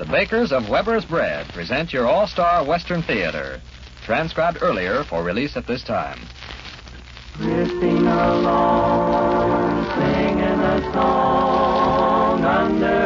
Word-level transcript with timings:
The 0.00 0.06
bakers 0.06 0.50
of 0.50 0.70
Weber's 0.70 1.04
Bread 1.04 1.46
present 1.50 1.92
your 1.92 2.06
all 2.08 2.26
star 2.26 2.64
Western 2.64 3.02
Theater, 3.02 3.60
transcribed 4.02 4.56
earlier 4.62 5.04
for 5.04 5.22
release 5.22 5.58
at 5.58 5.66
this 5.66 5.82
time. 5.84 6.18
Drifting 7.36 8.06
along, 8.06 9.84
singing 9.98 10.40
a 10.40 10.80
song 10.94 12.44
under 12.46 12.99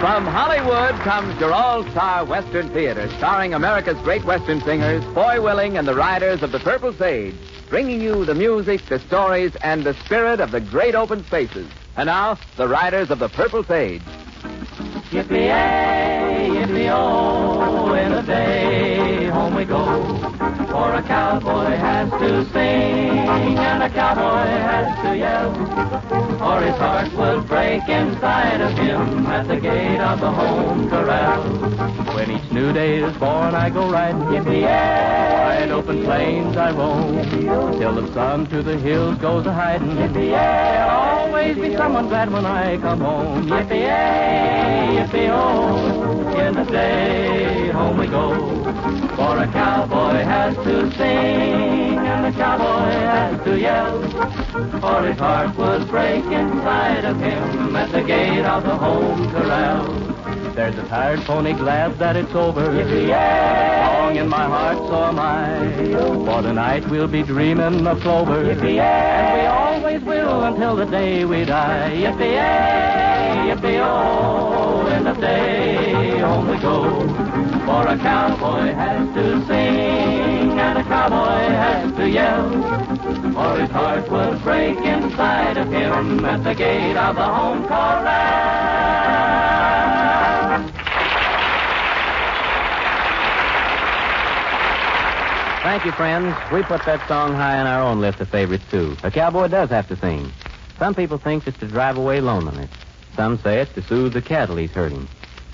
From 0.00 0.24
Hollywood 0.24 0.98
comes 1.02 1.38
your 1.38 1.52
all-star 1.52 2.24
Western 2.24 2.70
Theater, 2.70 3.06
starring 3.18 3.52
America's 3.52 3.98
great 3.98 4.24
Western 4.24 4.62
singers, 4.62 5.04
Foy 5.12 5.42
Willing 5.42 5.76
and 5.76 5.86
the 5.86 5.94
Riders 5.94 6.42
of 6.42 6.52
the 6.52 6.58
Purple 6.58 6.94
Sage, 6.94 7.34
bringing 7.68 8.00
you 8.00 8.24
the 8.24 8.34
music, 8.34 8.80
the 8.86 8.98
stories, 8.98 9.54
and 9.56 9.84
the 9.84 9.92
spirit 9.92 10.40
of 10.40 10.52
the 10.52 10.60
great 10.62 10.94
open 10.94 11.22
spaces. 11.26 11.70
And 11.98 12.06
now, 12.06 12.38
the 12.56 12.66
Riders 12.66 13.10
of 13.10 13.18
the 13.18 13.28
Purple 13.28 13.62
Sage. 13.62 14.00
Yippee-yay, 15.10 16.48
yippee-oh, 16.48 17.92
in 17.92 18.12
a 18.12 18.22
day 18.22 19.26
home 19.26 19.54
we 19.54 19.66
go. 19.66 19.84
For 20.70 20.94
a 20.94 21.02
cowboy 21.02 21.76
has 21.76 22.10
to 22.10 22.50
sing 22.52 23.58
and 23.58 23.82
a 23.82 23.90
cowboy 23.90 24.48
has 24.48 25.04
to 25.04 25.18
yell. 25.18 26.19
Or 27.80 27.92
his 27.92 28.14
heart 28.18 28.52
will 28.52 28.60
break 28.60 28.60
inside 28.60 28.60
of 28.60 28.78
him 28.78 29.26
at 29.26 29.48
the 29.48 29.56
gate 29.56 30.00
of 30.00 30.20
the 30.20 30.30
home 30.30 30.88
corral. 30.88 31.42
When 32.14 32.30
each 32.30 32.52
new 32.52 32.72
day 32.72 33.02
is 33.02 33.16
born, 33.16 33.54
I 33.54 33.70
go 33.70 33.90
riding, 33.90 34.20
yippee-yay. 34.22 35.60
Wide 35.60 35.70
open 35.70 36.04
plains 36.04 36.56
I 36.56 36.70
roam, 36.72 37.22
till 37.78 37.94
the 37.94 38.12
sun 38.12 38.46
to 38.48 38.62
the 38.62 38.78
hills 38.78 39.18
goes 39.18 39.46
a 39.46 39.52
hiding. 39.52 39.94
There'll 40.12 40.90
always 40.90 41.56
be 41.56 41.76
someone 41.76 42.08
glad 42.08 42.30
when 42.30 42.44
I 42.46 42.76
come 42.78 43.00
home. 43.00 43.48
Yippee-yay, 43.48 44.98
yippee-oh, 44.98 46.38
in 46.38 46.54
the 46.54 46.64
day 46.64 47.68
home 47.70 47.98
we 47.98 48.06
go. 48.06 48.89
For 49.20 49.36
a 49.36 49.46
cowboy 49.52 50.24
has 50.24 50.56
to 50.56 50.90
sing 50.92 51.98
and 51.98 52.24
a 52.24 52.32
cowboy 52.32 52.90
has 52.90 53.44
to 53.44 53.60
yell. 53.60 53.96
Or 54.82 55.06
his 55.06 55.18
heart 55.18 55.54
will 55.58 55.84
break 55.84 56.24
inside 56.24 57.04
of 57.04 57.18
him 57.20 57.76
at 57.76 57.92
the 57.92 58.00
gate 58.02 58.46
of 58.46 58.62
the 58.64 58.74
home 58.74 59.30
corral. 59.30 59.92
There's 60.54 60.74
a 60.78 60.88
tired 60.88 61.20
pony 61.26 61.52
glad 61.52 61.98
that 61.98 62.16
it's 62.16 62.34
over. 62.34 62.64
Song 62.64 64.16
in 64.16 64.26
my 64.26 64.44
heart, 64.44 64.78
so 64.78 65.04
am 65.04 65.18
I. 65.18 66.24
For 66.24 66.40
tonight 66.40 66.88
we'll 66.88 67.06
be 67.06 67.22
dreaming 67.22 67.86
of 67.86 68.00
clover. 68.00 68.42
Yippee-yay. 68.42 68.80
And 68.80 69.38
we 69.38 69.46
always 69.46 70.02
will 70.02 70.44
until 70.44 70.76
the 70.76 70.86
day 70.86 71.26
we 71.26 71.44
die. 71.44 71.92
Yippee-yay, 71.92 73.52
yippee-oh, 73.52 74.86
in 74.96 75.04
the 75.04 75.12
day 75.12 76.20
home 76.20 76.48
we 76.48 76.58
go. 76.58 77.19
For 77.70 77.86
a 77.86 77.96
cowboy 77.98 78.72
has 78.74 79.14
to 79.14 79.46
sing 79.46 80.58
and 80.58 80.78
a 80.78 80.82
cowboy 80.82 81.54
has 81.54 81.94
to 81.94 82.10
yell. 82.10 82.52
Or 83.38 83.60
his 83.60 83.70
heart 83.70 84.10
will 84.10 84.36
break 84.40 84.76
inside 84.78 85.56
of 85.56 85.68
him 85.68 86.24
at 86.24 86.42
the 86.42 86.52
gate 86.52 86.96
of 86.96 87.14
the 87.14 87.22
home 87.22 87.64
corral. 87.68 88.50
Thank 95.62 95.84
you, 95.84 95.92
friends. 95.92 96.34
We 96.52 96.64
put 96.64 96.84
that 96.86 97.06
song 97.06 97.34
high 97.36 97.60
on 97.60 97.68
our 97.68 97.82
own 97.82 98.00
list 98.00 98.18
of 98.18 98.28
favorites, 98.30 98.64
too. 98.68 98.96
A 99.04 99.12
cowboy 99.12 99.46
does 99.46 99.70
have 99.70 99.86
to 99.88 99.96
sing. 99.96 100.32
Some 100.76 100.96
people 100.96 101.18
think 101.18 101.46
it's 101.46 101.58
to 101.58 101.68
drive 101.68 101.96
away 101.96 102.20
loneliness. 102.20 102.70
Some 103.14 103.38
say 103.38 103.60
it's 103.60 103.72
to 103.74 103.82
soothe 103.82 104.14
the 104.14 104.22
cattle 104.22 104.56
he's 104.56 104.72
herding. 104.72 105.06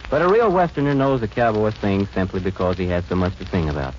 But 0.09 0.23
a 0.23 0.29
real 0.29 0.51
Westerner 0.51 0.95
knows 0.95 1.23
a 1.23 1.29
cowboy 1.29 1.73
sings 1.81 2.09
simply 2.11 2.41
because 2.41 2.79
he 2.79 2.87
has 2.89 3.05
so 3.07 3.17
much 3.17 3.37
to 3.39 3.47
sing 3.47 3.69
about. 3.69 3.95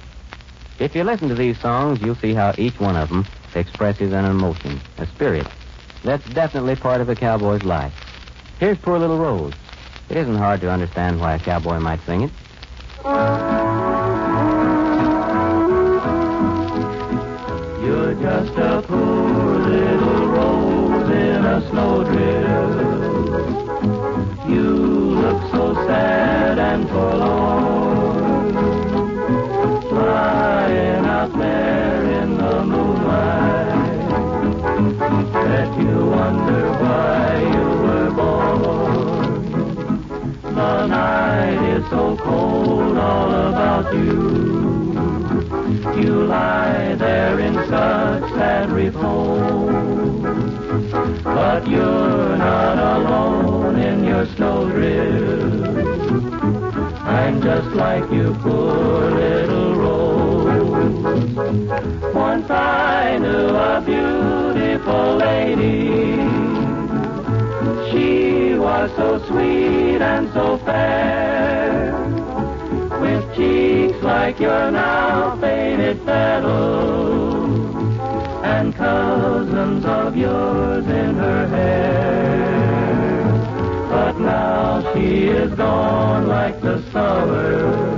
If 0.80 0.96
you 0.96 1.04
listen 1.04 1.28
to 1.30 1.36
these 1.36 1.60
songs, 1.60 2.02
you'll 2.02 2.16
see 2.16 2.34
how 2.34 2.54
each 2.58 2.80
one 2.80 2.96
of 2.96 3.10
them 3.10 3.26
expresses 3.56 4.14
an 4.14 4.26
emotion, 4.26 4.80
a 4.98 5.06
spirit. 5.08 5.48
That's 6.04 6.28
definitely 6.30 6.76
part 6.76 7.02
of 7.02 7.10
a 7.10 7.16
cowboy's 7.16 7.64
life. 7.64 7.94
Here's 8.60 8.78
Poor 8.78 8.98
Little 8.98 9.18
Rose. 9.18 9.54
It 10.10 10.18
isn't 10.18 10.36
hard 10.36 10.62
to 10.62 10.70
understand 10.72 11.20
why 11.20 11.36
a 11.36 11.40
cowboy 11.40 11.80
might 11.80 12.00
sing 12.06 12.22
it. 12.22 12.32
You're 17.84 18.14
just 18.14 18.58
a 18.58 18.84
poor 18.88 19.60
little 19.60 20.28
rose 20.28 21.10
in 21.10 21.46
a 21.46 21.70
snowdrift. 21.70 22.57
Sweet 69.28 70.02
and 70.02 70.32
so 70.34 70.58
fair 70.60 71.94
with 73.02 73.36
cheeks 73.36 74.02
like 74.02 74.40
your 74.40 74.72
now 74.72 75.36
faded 75.40 76.04
petals, 76.06 77.96
and 78.44 78.76
cousins 78.76 79.86
of 79.86 80.16
yours 80.16 80.86
in 80.86 81.16
her 81.16 81.48
hair. 81.48 81.98
But 83.90 84.20
now 84.20 84.94
she 84.94 85.28
is 85.28 85.54
gone 85.54 86.28
like 86.28 86.60
the 86.62 86.82
summer 86.92 87.98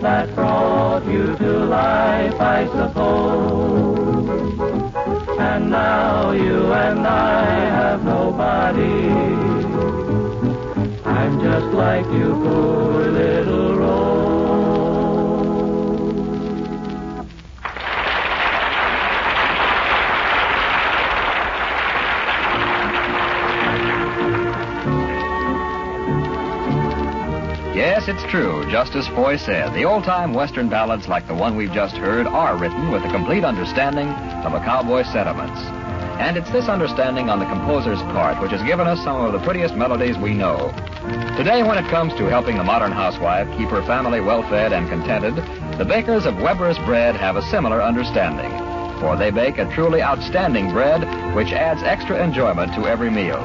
that 0.00 0.34
brought 0.34 1.04
you 1.06 1.36
to 1.36 1.64
life, 1.64 2.40
I 2.40 2.66
suppose. 2.66 3.98
And 5.38 5.70
now 5.70 6.32
you 6.32 6.72
and 6.72 7.01
it's 28.12 28.30
true, 28.30 28.62
just 28.70 28.94
as 28.94 29.08
Foy 29.08 29.38
said. 29.38 29.72
The 29.72 29.84
old 29.84 30.04
time 30.04 30.34
Western 30.34 30.68
ballads 30.68 31.08
like 31.08 31.26
the 31.26 31.34
one 31.34 31.56
we've 31.56 31.72
just 31.72 31.96
heard 31.96 32.26
are 32.26 32.58
written 32.58 32.90
with 32.90 33.02
a 33.04 33.10
complete 33.10 33.42
understanding 33.42 34.08
of 34.44 34.52
a 34.52 34.58
cowboy's 34.58 35.06
sentiments. 35.10 35.58
And 36.20 36.36
it's 36.36 36.50
this 36.50 36.68
understanding 36.68 37.30
on 37.30 37.38
the 37.38 37.46
composer's 37.46 38.02
part 38.12 38.42
which 38.42 38.50
has 38.50 38.62
given 38.64 38.86
us 38.86 39.02
some 39.02 39.24
of 39.24 39.32
the 39.32 39.38
prettiest 39.38 39.76
melodies 39.76 40.18
we 40.18 40.34
know. 40.34 40.74
Today, 41.36 41.64
when 41.64 41.78
it 41.78 41.90
comes 41.90 42.14
to 42.14 42.26
helping 42.26 42.56
the 42.56 42.62
modern 42.62 42.92
housewife 42.92 43.48
keep 43.58 43.68
her 43.70 43.82
family 43.82 44.20
well 44.20 44.42
fed 44.44 44.72
and 44.72 44.88
contented, 44.88 45.34
the 45.76 45.84
bakers 45.84 46.26
of 46.26 46.36
Weber's 46.36 46.78
Bread 46.78 47.16
have 47.16 47.34
a 47.34 47.42
similar 47.50 47.82
understanding. 47.82 48.50
For 49.00 49.16
they 49.16 49.32
bake 49.32 49.58
a 49.58 49.68
truly 49.74 50.00
outstanding 50.00 50.70
bread 50.70 51.02
which 51.34 51.52
adds 51.52 51.82
extra 51.82 52.22
enjoyment 52.22 52.72
to 52.74 52.86
every 52.86 53.10
meal. 53.10 53.40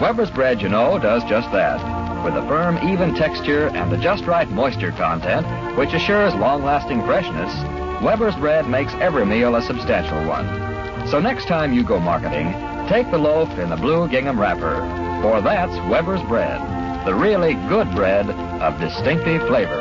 Weber's 0.00 0.30
Bread, 0.30 0.60
you 0.60 0.68
know, 0.68 0.98
does 0.98 1.22
just 1.24 1.52
that 1.52 1.78
with 2.24 2.34
a 2.34 2.46
firm, 2.48 2.76
even 2.88 3.14
texture 3.14 3.68
and 3.68 3.92
the 3.92 3.96
just 3.96 4.24
right 4.24 4.50
moisture 4.50 4.90
content, 4.90 5.46
which 5.78 5.94
assures 5.94 6.34
long-lasting 6.34 7.00
freshness, 7.04 7.54
Weber's 8.02 8.34
bread 8.34 8.68
makes 8.68 8.92
every 8.94 9.24
meal 9.24 9.54
a 9.54 9.62
substantial 9.62 10.26
one. 10.26 11.06
So 11.06 11.20
next 11.20 11.46
time 11.46 11.72
you 11.72 11.84
go 11.84 12.00
marketing, 12.00 12.52
take 12.88 13.08
the 13.12 13.18
loaf 13.18 13.56
in 13.58 13.70
the 13.70 13.76
blue 13.76 14.08
gingham 14.08 14.40
wrapper, 14.40 14.80
for 15.22 15.40
that's 15.40 15.72
Weber's 15.88 16.22
bread, 16.22 16.77
the 17.08 17.14
really 17.14 17.54
good 17.70 17.90
bread 17.92 18.28
of 18.28 18.78
distinctive 18.78 19.40
flavor. 19.48 19.80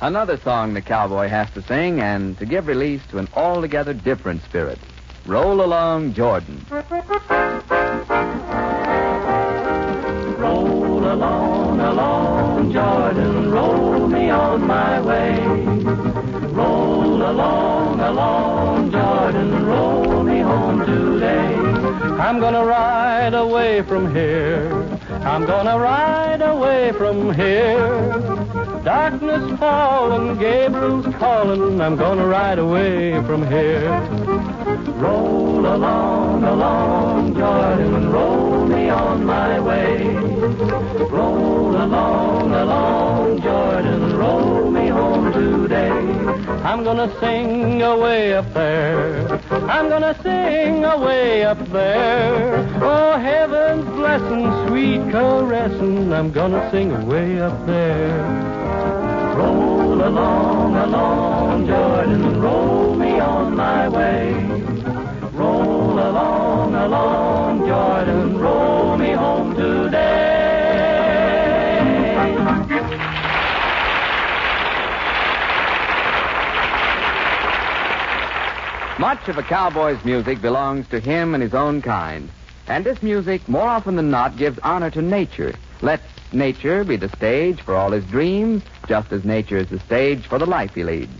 Another 0.00 0.36
song 0.38 0.74
the 0.74 0.82
cowboy 0.82 1.28
has 1.28 1.48
to 1.52 1.62
sing 1.62 2.00
and 2.00 2.36
to 2.38 2.44
give 2.44 2.66
release 2.66 3.00
to 3.10 3.18
an 3.18 3.28
altogether 3.34 3.94
different 3.94 4.42
spirit. 4.42 4.80
Roll 5.26 5.64
along, 5.64 6.14
Jordan. 6.14 6.66
Roll 10.40 11.04
along, 11.06 11.78
along, 11.78 12.72
Jordan, 12.72 13.48
roll 13.52 14.08
me 14.08 14.29
I'm 22.30 22.38
gonna 22.38 22.64
ride 22.64 23.34
away 23.34 23.82
from 23.82 24.14
here. 24.14 24.70
I'm 25.24 25.46
gonna 25.46 25.76
ride 25.76 26.40
away 26.40 26.92
from 26.92 27.34
here. 27.34 28.08
Darkness 28.84 29.58
falling, 29.58 30.38
Gabriel's 30.38 31.12
calling. 31.16 31.80
I'm 31.80 31.96
gonna 31.96 32.28
ride 32.28 32.60
away 32.60 33.20
from 33.26 33.44
here. 33.48 33.90
Roll 34.94 35.66
along, 35.66 36.44
along, 36.44 37.34
Jordan, 37.34 38.12
roll 38.12 38.64
me 38.64 38.88
on 38.90 39.24
my 39.24 39.58
way. 39.58 40.04
Roll 41.10 41.74
along, 41.74 42.54
along, 42.54 43.42
Jordan, 43.42 44.16
roll 44.16 44.70
me 44.70 44.86
home 44.86 45.32
today. 45.32 45.99
I'm 46.62 46.84
gonna 46.84 47.10
sing 47.20 47.80
away 47.80 48.34
up 48.34 48.52
there. 48.52 49.26
I'm 49.50 49.88
gonna 49.88 50.14
sing 50.22 50.84
away 50.84 51.42
up 51.42 51.58
there. 51.68 52.68
Oh, 52.82 53.18
heaven's 53.18 53.86
blessing, 53.96 54.68
sweet 54.68 55.00
caressing. 55.10 56.12
I'm 56.12 56.30
gonna 56.30 56.70
sing 56.70 56.92
away 56.92 57.40
up 57.40 57.66
there. 57.66 58.22
Roll 59.36 60.02
along, 60.04 60.76
along, 60.76 61.66
Jordan, 61.66 62.40
roll 62.42 62.94
me 62.94 63.18
on 63.18 63.56
my 63.56 63.88
way. 63.88 64.34
Roll 65.32 65.98
along, 65.98 66.74
along, 66.74 67.66
Much 79.00 79.28
of 79.30 79.38
a 79.38 79.42
cowboy's 79.42 80.04
music 80.04 80.42
belongs 80.42 80.86
to 80.88 81.00
him 81.00 81.32
and 81.32 81.42
his 81.42 81.54
own 81.54 81.80
kind. 81.80 82.28
And 82.68 82.84
this 82.84 83.02
music, 83.02 83.48
more 83.48 83.66
often 83.66 83.96
than 83.96 84.10
not, 84.10 84.36
gives 84.36 84.58
honor 84.58 84.90
to 84.90 85.00
nature. 85.00 85.54
Lets 85.80 86.04
nature 86.34 86.84
be 86.84 86.96
the 86.96 87.08
stage 87.16 87.62
for 87.62 87.74
all 87.74 87.92
his 87.92 88.04
dreams, 88.04 88.62
just 88.86 89.10
as 89.10 89.24
nature 89.24 89.56
is 89.56 89.68
the 89.70 89.78
stage 89.78 90.26
for 90.26 90.38
the 90.38 90.44
life 90.44 90.74
he 90.74 90.84
leads. 90.84 91.18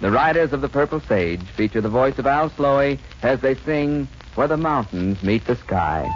The 0.00 0.12
Riders 0.12 0.52
of 0.52 0.60
the 0.60 0.68
Purple 0.68 1.00
Sage 1.00 1.42
feature 1.42 1.80
the 1.80 1.88
voice 1.88 2.20
of 2.20 2.26
Al 2.28 2.50
Sloey 2.50 3.00
as 3.20 3.40
they 3.40 3.56
sing 3.56 4.06
Where 4.36 4.46
the 4.46 4.56
Mountains 4.56 5.20
Meet 5.20 5.44
the 5.44 5.56
Sky. 5.56 6.08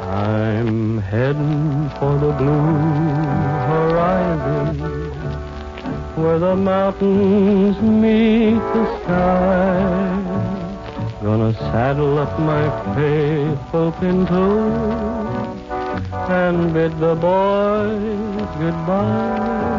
I'm 0.00 1.00
heading 1.02 1.90
for 1.98 2.16
the 2.18 2.32
blue 2.32 2.62
horizon 3.68 4.95
where 6.16 6.38
the 6.38 6.56
mountains 6.56 7.78
meet 7.82 8.58
the 8.74 8.84
sky. 9.02 10.16
Gonna 11.22 11.52
saddle 11.52 12.18
up 12.18 12.38
my 12.40 12.64
faithful 12.94 13.92
pinto 13.92 14.46
and 16.30 16.72
bid 16.72 16.98
the 16.98 17.14
boys 17.16 18.48
goodbye. 18.58 19.76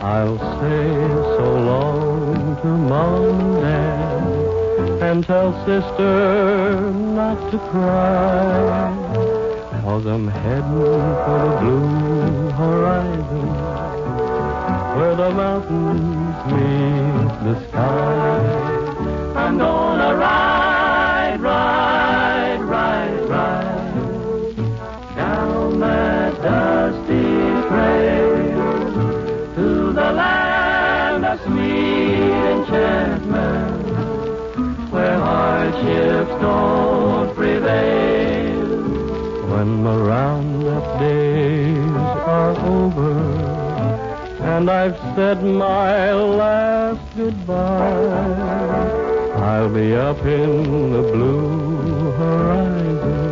I'll 0.00 0.38
say 0.60 0.84
so 1.38 1.48
long 1.70 2.56
to 2.62 2.68
mom 2.68 3.40
and 3.40 3.62
dad 3.62 5.02
and 5.02 5.24
tell 5.24 5.52
sister 5.66 6.90
not 6.92 7.50
to 7.50 7.58
cry. 7.70 8.94
Cause 9.82 10.06
I'm 10.06 10.28
heading 10.28 10.84
for 11.24 11.38
the 11.44 11.56
blue 11.60 12.50
horizon 12.50 13.79
where 14.96 15.14
the 15.14 15.30
mountains 15.30 16.36
meet 16.52 17.30
the 17.46 17.54
sky. 17.68 18.38
I'm 19.36 19.56
gonna 19.58 20.16
ride, 20.16 21.40
ride, 21.40 22.60
ride, 22.62 23.28
ride 23.28 24.56
down 25.16 25.78
that 25.80 26.42
dusty 26.42 27.28
trail 27.68 28.30
to 29.56 29.92
the 29.92 30.12
land 30.12 31.24
of 31.24 31.40
sweet 31.42 32.44
enchantment 32.54 33.80
where 34.90 35.18
hardships 35.18 36.34
don't 36.42 37.34
prevail. 37.36 38.70
When 39.50 39.84
the 39.84 39.96
roundup 39.98 40.98
days 40.98 41.96
are 42.34 42.54
over 42.66 42.89
and 44.60 44.68
I've 44.68 44.98
said 45.16 45.42
my 45.42 46.12
last 46.12 47.16
goodbye. 47.16 47.54
I'll 49.40 49.72
be 49.72 49.94
up 49.94 50.18
in 50.18 50.92
the 50.92 51.02
blue 51.02 52.10
horizon 52.18 53.29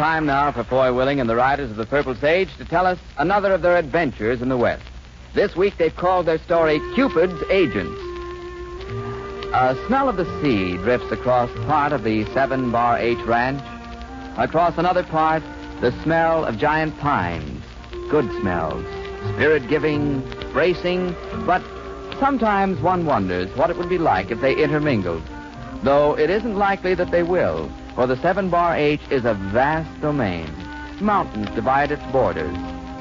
time 0.00 0.24
now 0.24 0.50
for 0.50 0.64
Foy 0.64 0.94
Willing 0.94 1.20
and 1.20 1.28
the 1.28 1.36
Riders 1.36 1.70
of 1.70 1.76
the 1.76 1.84
Purple 1.84 2.14
Sage 2.14 2.48
to 2.56 2.64
tell 2.64 2.86
us 2.86 2.98
another 3.18 3.52
of 3.52 3.60
their 3.60 3.76
adventures 3.76 4.40
in 4.40 4.48
the 4.48 4.56
West. 4.56 4.82
This 5.34 5.54
week 5.54 5.76
they've 5.76 5.94
called 5.94 6.24
their 6.24 6.38
story 6.38 6.80
Cupid's 6.94 7.38
Agents. 7.50 8.00
A 9.52 9.76
smell 9.86 10.08
of 10.08 10.16
the 10.16 10.24
sea 10.40 10.78
drifts 10.78 11.12
across 11.12 11.50
part 11.66 11.92
of 11.92 12.02
the 12.02 12.24
Seven 12.32 12.72
Bar 12.72 12.96
H 12.96 13.18
Ranch. 13.26 13.60
Across 14.38 14.78
another 14.78 15.02
part, 15.02 15.42
the 15.82 15.92
smell 16.02 16.46
of 16.46 16.56
giant 16.56 16.98
pines. 16.98 17.62
Good 18.08 18.30
smells. 18.40 18.86
Spirit 19.34 19.68
giving, 19.68 20.20
bracing, 20.54 21.14
but 21.44 21.62
sometimes 22.18 22.80
one 22.80 23.04
wonders 23.04 23.54
what 23.54 23.68
it 23.68 23.76
would 23.76 23.90
be 23.90 23.98
like 23.98 24.30
if 24.30 24.40
they 24.40 24.56
intermingled. 24.56 25.22
Though 25.82 26.18
it 26.18 26.30
isn't 26.30 26.56
likely 26.56 26.94
that 26.94 27.10
they 27.10 27.22
will, 27.22 27.70
for 28.00 28.06
the 28.06 28.16
Seven 28.22 28.48
Bar 28.48 28.76
H 28.76 29.02
is 29.10 29.26
a 29.26 29.34
vast 29.34 30.00
domain. 30.00 30.48
Mountains 31.02 31.50
divide 31.50 31.90
its 31.90 32.02
borders. 32.04 32.56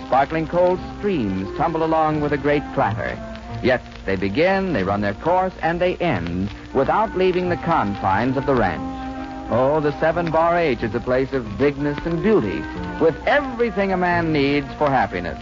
Sparkling 0.07 0.45
cold 0.45 0.77
streams 0.97 1.47
tumble 1.57 1.85
along 1.85 2.19
with 2.19 2.33
a 2.33 2.37
great 2.37 2.63
clatter. 2.73 3.17
Yet 3.63 3.81
they 4.05 4.17
begin, 4.17 4.73
they 4.73 4.83
run 4.83 4.99
their 4.99 5.13
course, 5.13 5.53
and 5.61 5.79
they 5.79 5.95
end 5.95 6.53
without 6.73 7.17
leaving 7.17 7.47
the 7.47 7.55
confines 7.55 8.35
of 8.35 8.45
the 8.45 8.55
ranch. 8.55 9.47
Oh, 9.49 9.79
the 9.79 9.97
Seven 10.01 10.31
Bar 10.31 10.57
H 10.57 10.83
is 10.83 10.93
a 10.93 10.99
place 10.99 11.31
of 11.31 11.57
bigness 11.57 11.97
and 12.05 12.21
beauty, 12.21 12.59
with 12.99 13.15
everything 13.25 13.93
a 13.93 13.97
man 13.97 14.33
needs 14.33 14.67
for 14.73 14.89
happiness. 14.89 15.41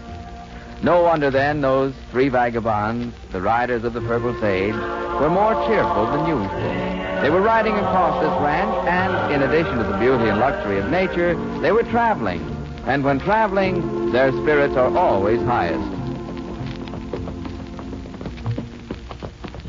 No 0.84 1.02
wonder 1.02 1.32
then 1.32 1.62
those 1.62 1.94
three 2.12 2.28
vagabonds, 2.28 3.12
the 3.32 3.40
riders 3.40 3.82
of 3.82 3.92
the 3.92 4.02
Purple 4.02 4.38
Sage, 4.38 4.74
were 4.74 5.28
more 5.28 5.54
cheerful 5.66 6.06
than 6.12 6.28
usual. 6.28 6.87
They 7.22 7.30
were 7.30 7.40
riding 7.40 7.74
across 7.74 8.22
this 8.22 8.30
ranch, 8.42 8.88
and 8.88 9.34
in 9.34 9.42
addition 9.42 9.76
to 9.78 9.84
the 9.84 9.98
beauty 9.98 10.28
and 10.28 10.38
luxury 10.38 10.78
of 10.78 10.88
nature, 10.88 11.34
they 11.60 11.72
were 11.72 11.82
traveling. 11.82 12.40
And 12.86 13.04
when 13.04 13.18
traveling, 13.18 14.12
their 14.12 14.30
spirits 14.32 14.74
are 14.76 14.96
always 14.96 15.40
highest. 15.42 15.84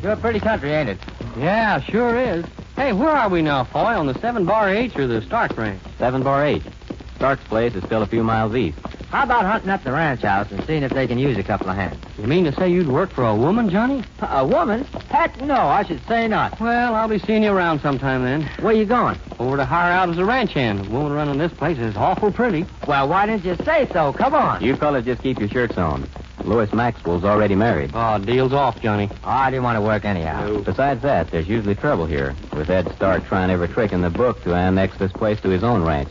You're 0.01 0.13
a 0.13 0.17
pretty 0.17 0.39
country, 0.39 0.71
ain't 0.71 0.89
it? 0.89 0.99
Yeah, 1.37 1.81
sure 1.81 2.17
is. 2.17 2.45
Hey, 2.75 2.93
where 2.93 3.09
are 3.09 3.27
we 3.27 3.41
now, 3.41 3.65
Foy? 3.65 3.95
On 3.95 4.07
the 4.07 4.17
Seven 4.19 4.45
Bar 4.45 4.69
H 4.69 4.95
or 4.95 5.07
the 5.07 5.21
Stark 5.23 5.57
Ranch? 5.57 5.81
Seven 5.97 6.23
Bar 6.23 6.45
H. 6.45 6.63
Stark's 7.19 7.43
place 7.49 7.75
is 7.75 7.83
still 7.83 8.01
a 8.01 8.05
few 8.05 8.23
miles 8.23 8.55
east. 8.55 8.79
How 9.09 9.23
about 9.23 9.43
hunting 9.43 9.69
up 9.69 9.83
the 9.83 9.91
ranch 9.91 10.21
house 10.21 10.49
and 10.51 10.65
seeing 10.65 10.83
if 10.83 10.93
they 10.93 11.05
can 11.05 11.19
use 11.19 11.37
a 11.37 11.43
couple 11.43 11.69
of 11.69 11.75
hands? 11.75 12.01
You 12.17 12.25
mean 12.27 12.45
to 12.45 12.53
say 12.53 12.69
you'd 12.69 12.87
work 12.87 13.11
for 13.11 13.25
a 13.25 13.35
woman, 13.35 13.69
Johnny? 13.69 14.05
A 14.21 14.47
woman? 14.47 14.85
Heck, 15.09 15.41
no, 15.41 15.55
I 15.55 15.83
should 15.83 16.01
say 16.07 16.29
not. 16.29 16.57
Well, 16.61 16.95
I'll 16.95 17.09
be 17.09 17.19
seeing 17.19 17.43
you 17.43 17.51
around 17.51 17.81
sometime 17.81 18.23
then. 18.23 18.43
Where 18.61 18.71
you 18.71 18.85
going? 18.85 19.19
Over 19.37 19.57
to 19.57 19.65
hire 19.65 19.91
out 19.91 20.07
as 20.07 20.17
a 20.17 20.23
ranch 20.23 20.53
hand. 20.53 20.85
The 20.85 20.89
woman 20.91 21.11
running 21.11 21.37
this 21.37 21.51
place 21.51 21.77
is 21.77 21.97
awful 21.97 22.31
pretty. 22.31 22.65
Well, 22.87 23.09
why 23.09 23.25
didn't 23.25 23.43
you 23.43 23.57
say 23.65 23.89
so? 23.91 24.13
Come 24.13 24.33
on. 24.33 24.63
You 24.63 24.77
fellas 24.77 25.03
just 25.03 25.21
keep 25.21 25.39
your 25.39 25.49
shirts 25.49 25.77
on. 25.77 26.07
Lois 26.45 26.71
Maxwell's 26.71 27.25
already 27.25 27.55
married. 27.55 27.91
Oh, 27.93 28.17
deal's 28.17 28.53
off, 28.53 28.79
Johnny. 28.81 29.09
Oh, 29.25 29.29
I 29.29 29.51
didn't 29.51 29.63
want 29.63 29.75
to 29.75 29.81
work 29.81 30.05
anyhow. 30.05 30.61
Besides 30.61 31.01
that, 31.01 31.31
there's 31.31 31.49
usually 31.49 31.75
trouble 31.75 32.05
here, 32.05 32.33
with 32.53 32.69
Ed 32.69 32.89
Stark 32.95 33.25
trying 33.25 33.49
every 33.49 33.67
trick 33.67 33.91
in 33.91 33.99
the 33.99 34.09
book 34.09 34.41
to 34.43 34.53
annex 34.53 34.97
this 34.97 35.11
place 35.11 35.41
to 35.41 35.49
his 35.49 35.65
own 35.65 35.83
ranch. 35.83 36.07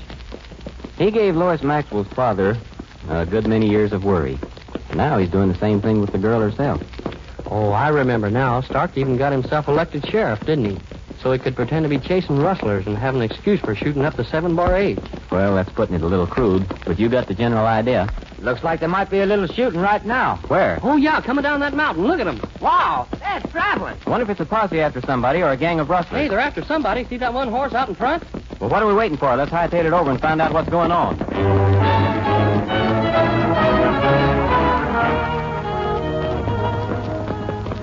He 0.99 1.13
gave 1.13 1.37
Lois 1.37 1.63
Maxwell's 1.63 2.09
father 2.09 2.59
a 3.09 3.25
good 3.25 3.47
many 3.47 3.69
years 3.69 3.93
of 3.93 4.05
worry. 4.05 4.37
Now 4.95 5.17
he's 5.17 5.31
doing 5.31 5.49
the 5.49 5.59
same 5.59 5.81
thing 5.81 6.01
with 6.01 6.11
the 6.11 6.19
girl 6.19 6.41
herself. 6.41 6.83
Oh, 7.47 7.71
I 7.71 7.89
remember 7.89 8.31
now. 8.31 8.61
Stark 8.63 8.99
even 8.99 9.17
got 9.17 9.31
himself 9.31 9.69
elected 9.69 10.05
sheriff, 10.05 10.45
didn't 10.45 10.65
he? 10.65 10.79
So 11.23 11.31
he 11.31 11.39
could 11.39 11.55
pretend 11.55 11.85
to 11.85 11.89
be 11.89 12.01
chasing 12.01 12.41
rustlers 12.41 12.87
and 12.87 12.99
have 12.99 13.15
an 13.15 13.23
excuse 13.23 13.61
for 13.61 13.77
shooting 13.77 14.05
up 14.05 14.17
the 14.17 14.25
seven 14.25 14.57
bar 14.57 14.77
H. 14.77 14.99
Well, 15.31 15.55
that's 15.55 15.71
putting 15.71 15.95
it 15.95 16.03
a 16.03 16.07
little 16.07 16.27
crude, 16.27 16.67
but 16.85 16.99
you 16.99 17.09
got 17.09 17.29
the 17.29 17.35
general 17.35 17.67
idea. 17.67 18.09
Looks 18.41 18.63
like 18.63 18.81
there 18.81 18.89
might 18.89 19.11
be 19.11 19.21
a 19.21 19.27
little 19.27 19.49
shooting 19.49 19.81
right 19.81 20.05
now. 20.05 20.37
Where? 20.47 20.79
Oh, 20.83 20.97
yeah, 20.97 21.21
coming 21.21 21.43
down 21.43 21.61
that 21.61 21.75
mountain. 21.75 22.07
Look 22.07 22.21
at 22.21 22.25
them. 22.25 22.41
Wow, 22.61 23.09
that's 23.19 23.51
traveling. 23.51 23.97
Wonder 24.07 24.25
if 24.25 24.31
it's 24.31 24.41
a 24.41 24.47
posse 24.47 24.81
after 24.81 25.01
somebody 25.01 25.43
or 25.43 25.51
a 25.51 25.57
gang 25.57 25.81
of 25.81 25.91
rustlers. 25.91 26.21
Hey, 26.21 26.29
they're 26.29 26.39
after 26.39 26.65
somebody. 26.65 27.05
See 27.05 27.17
that 27.19 27.35
one 27.35 27.49
horse 27.49 27.75
out 27.75 27.89
in 27.89 27.95
front? 27.97 28.23
Well, 28.61 28.71
what 28.71 28.83
are 28.83 28.87
we 28.87 28.95
waiting 28.95 29.19
for? 29.19 29.35
Let's 29.37 29.51
hightail 29.51 29.85
it 29.85 29.93
over 29.93 30.11
and 30.11 30.21
find 30.21 30.41
out 30.41 30.53
what's 30.53 30.69
going 30.69 30.93
on. 30.93 31.19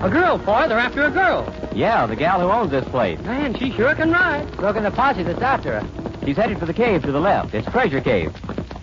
A 0.02 0.10
girl, 0.10 0.38
boy. 0.38 0.68
They're 0.70 0.80
after 0.80 1.04
a 1.04 1.12
girl. 1.12 1.54
Yeah, 1.74 2.06
the 2.06 2.16
gal 2.16 2.40
who 2.40 2.50
owns 2.50 2.72
this 2.72 2.86
place. 2.86 3.20
Man, 3.22 3.58
she 3.58 3.72
sure 3.72 3.94
can 3.96 4.12
ride. 4.12 4.56
Look 4.58 4.78
in 4.78 4.84
the 4.84 4.92
posse 4.92 5.24
that's 5.24 5.42
after 5.42 5.82
her. 5.82 5.88
She's 6.26 6.38
headed 6.38 6.60
for 6.60 6.66
the 6.66 6.74
cave 6.74 7.02
to 7.04 7.12
the 7.12 7.20
left. 7.20 7.54
It's 7.54 7.70
Treasure 7.72 8.02
Cave. 8.02 8.34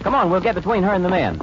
Come 0.01 0.15
on, 0.15 0.31
we'll 0.31 0.41
get 0.41 0.55
between 0.55 0.83
her 0.83 0.93
and 0.93 1.05
the 1.05 1.09
men. 1.09 1.41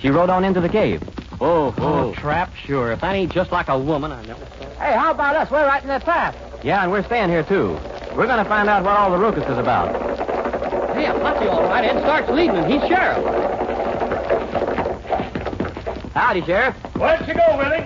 She 0.00 0.08
rode 0.10 0.30
on 0.30 0.44
into 0.44 0.60
the 0.60 0.68
cave. 0.68 1.02
Oh, 1.40 1.74
oh, 1.78 2.10
Oh, 2.10 2.14
trap, 2.14 2.54
sure. 2.54 2.92
If 2.92 3.00
that 3.00 3.14
ain't 3.14 3.32
just 3.32 3.52
like 3.52 3.68
a 3.68 3.78
woman, 3.78 4.12
I 4.12 4.22
know. 4.24 4.36
Hey, 4.78 4.92
how 4.96 5.10
about 5.10 5.36
us? 5.36 5.50
We're 5.50 5.64
right 5.66 5.82
in 5.82 5.88
their 5.88 6.00
path. 6.00 6.36
Yeah, 6.62 6.82
and 6.82 6.90
we're 6.90 7.04
staying 7.04 7.28
here, 7.28 7.42
too. 7.42 7.78
We're 8.14 8.26
going 8.26 8.42
to 8.42 8.48
find 8.48 8.68
out 8.68 8.82
what 8.84 8.96
all 8.96 9.10
the 9.10 9.18
ruckus 9.18 9.44
is 9.44 9.58
about. 9.58 9.94
Hey, 10.94 11.06
a 11.06 11.12
posse, 11.14 11.48
all 11.48 11.62
right. 11.64 11.84
Ed 11.84 12.00
Stark's 12.00 12.30
leading 12.30 12.56
him. 12.56 12.70
He's 12.70 12.80
sheriff. 12.88 13.24
Howdy, 16.14 16.42
Sheriff. 16.42 16.74
Where'd 16.96 17.24
she 17.26 17.32
go, 17.32 17.56
Willing? 17.56 17.84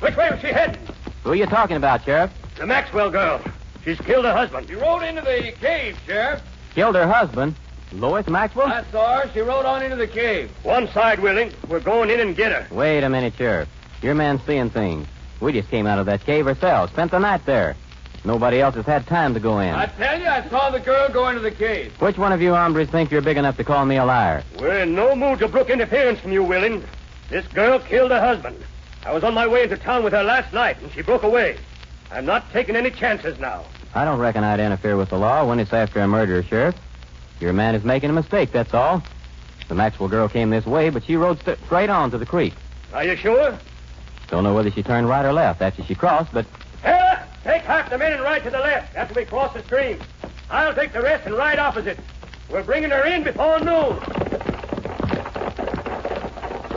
Which 0.00 0.16
way 0.16 0.30
was 0.30 0.40
she 0.40 0.46
heading? 0.48 0.80
Who 1.24 1.32
are 1.32 1.34
you 1.34 1.46
talking 1.46 1.76
about, 1.76 2.04
Sheriff? 2.04 2.30
The 2.56 2.66
Maxwell 2.66 3.10
girl. 3.10 3.40
She's 3.84 3.98
killed 4.00 4.24
her 4.24 4.32
husband. 4.32 4.68
She 4.68 4.74
rode 4.74 5.02
into 5.02 5.20
the 5.22 5.52
cave, 5.60 5.98
Sheriff. 6.06 6.40
Killed 6.74 6.94
her 6.94 7.06
husband. 7.06 7.54
Lois 7.94 8.26
Maxwell? 8.26 8.66
I 8.66 8.84
saw 8.90 9.20
her. 9.20 9.30
She 9.32 9.40
rode 9.40 9.64
on 9.64 9.82
into 9.82 9.96
the 9.96 10.06
cave. 10.06 10.50
One 10.62 10.88
side, 10.88 11.20
Willing. 11.20 11.52
We're 11.68 11.80
going 11.80 12.10
in 12.10 12.20
and 12.20 12.36
get 12.36 12.52
her. 12.52 12.74
Wait 12.74 13.04
a 13.04 13.08
minute, 13.08 13.34
Sheriff. 13.36 13.68
Your 14.02 14.14
man's 14.14 14.42
seeing 14.46 14.70
things. 14.70 15.06
We 15.40 15.52
just 15.52 15.70
came 15.70 15.86
out 15.86 15.98
of 15.98 16.06
that 16.06 16.24
cave 16.24 16.46
ourselves, 16.46 16.92
spent 16.92 17.10
the 17.10 17.18
night 17.18 17.46
there. 17.46 17.76
Nobody 18.24 18.60
else 18.60 18.74
has 18.76 18.86
had 18.86 19.06
time 19.06 19.34
to 19.34 19.40
go 19.40 19.58
in. 19.60 19.74
I 19.74 19.86
tell 19.86 20.18
you, 20.18 20.26
I 20.26 20.48
saw 20.48 20.70
the 20.70 20.80
girl 20.80 21.08
go 21.10 21.28
into 21.28 21.40
the 21.40 21.50
cave. 21.50 21.92
Which 22.00 22.16
one 22.16 22.32
of 22.32 22.40
you 22.40 22.54
hombres 22.54 22.88
think 22.88 23.10
you're 23.10 23.20
big 23.20 23.36
enough 23.36 23.58
to 23.58 23.64
call 23.64 23.84
me 23.84 23.96
a 23.96 24.04
liar? 24.04 24.42
We're 24.58 24.80
in 24.82 24.94
no 24.94 25.14
mood 25.14 25.40
to 25.40 25.48
brook 25.48 25.68
interference 25.68 26.20
from 26.20 26.32
you, 26.32 26.42
Willing. 26.42 26.82
This 27.28 27.46
girl 27.48 27.78
killed 27.78 28.10
her 28.10 28.20
husband. 28.20 28.56
I 29.04 29.12
was 29.12 29.24
on 29.24 29.34
my 29.34 29.46
way 29.46 29.64
into 29.64 29.76
town 29.76 30.04
with 30.04 30.14
her 30.14 30.22
last 30.22 30.54
night, 30.54 30.78
and 30.80 30.90
she 30.92 31.02
broke 31.02 31.22
away. 31.22 31.58
I'm 32.10 32.24
not 32.24 32.50
taking 32.50 32.76
any 32.76 32.90
chances 32.90 33.38
now. 33.38 33.64
I 33.94 34.04
don't 34.06 34.18
reckon 34.18 34.42
I'd 34.42 34.60
interfere 34.60 34.96
with 34.96 35.10
the 35.10 35.18
law 35.18 35.46
when 35.46 35.60
it's 35.60 35.72
after 35.72 36.00
a 36.00 36.08
murder, 36.08 36.42
Sheriff. 36.42 36.74
Your 37.44 37.52
man 37.52 37.74
is 37.74 37.84
making 37.84 38.08
a 38.08 38.12
mistake, 38.14 38.52
that's 38.52 38.72
all. 38.72 39.02
The 39.68 39.74
Maxwell 39.74 40.08
girl 40.08 40.30
came 40.30 40.48
this 40.48 40.64
way, 40.64 40.88
but 40.88 41.04
she 41.04 41.14
rode 41.16 41.38
st- 41.40 41.58
straight 41.66 41.90
on 41.90 42.10
to 42.12 42.16
the 42.16 42.24
creek. 42.24 42.54
Are 42.94 43.04
you 43.04 43.16
sure? 43.16 43.58
Don't 44.28 44.44
know 44.44 44.54
whether 44.54 44.70
she 44.70 44.82
turned 44.82 45.10
right 45.10 45.26
or 45.26 45.32
left 45.34 45.60
after 45.60 45.82
she 45.84 45.94
crossed, 45.94 46.32
but 46.32 46.46
Taylor, 46.82 47.22
take 47.44 47.60
half 47.64 47.90
the 47.90 47.98
men 47.98 48.14
and 48.14 48.22
ride 48.22 48.44
to 48.44 48.50
the 48.50 48.58
left 48.60 48.96
after 48.96 49.12
we 49.12 49.26
cross 49.26 49.52
the 49.52 49.62
stream. 49.64 49.98
I'll 50.50 50.74
take 50.74 50.94
the 50.94 51.02
rest 51.02 51.26
and 51.26 51.34
ride 51.34 51.58
opposite. 51.58 51.98
We're 52.48 52.62
bringing 52.62 52.88
her 52.88 53.04
in 53.04 53.24
before 53.24 53.60
noon. 53.60 53.98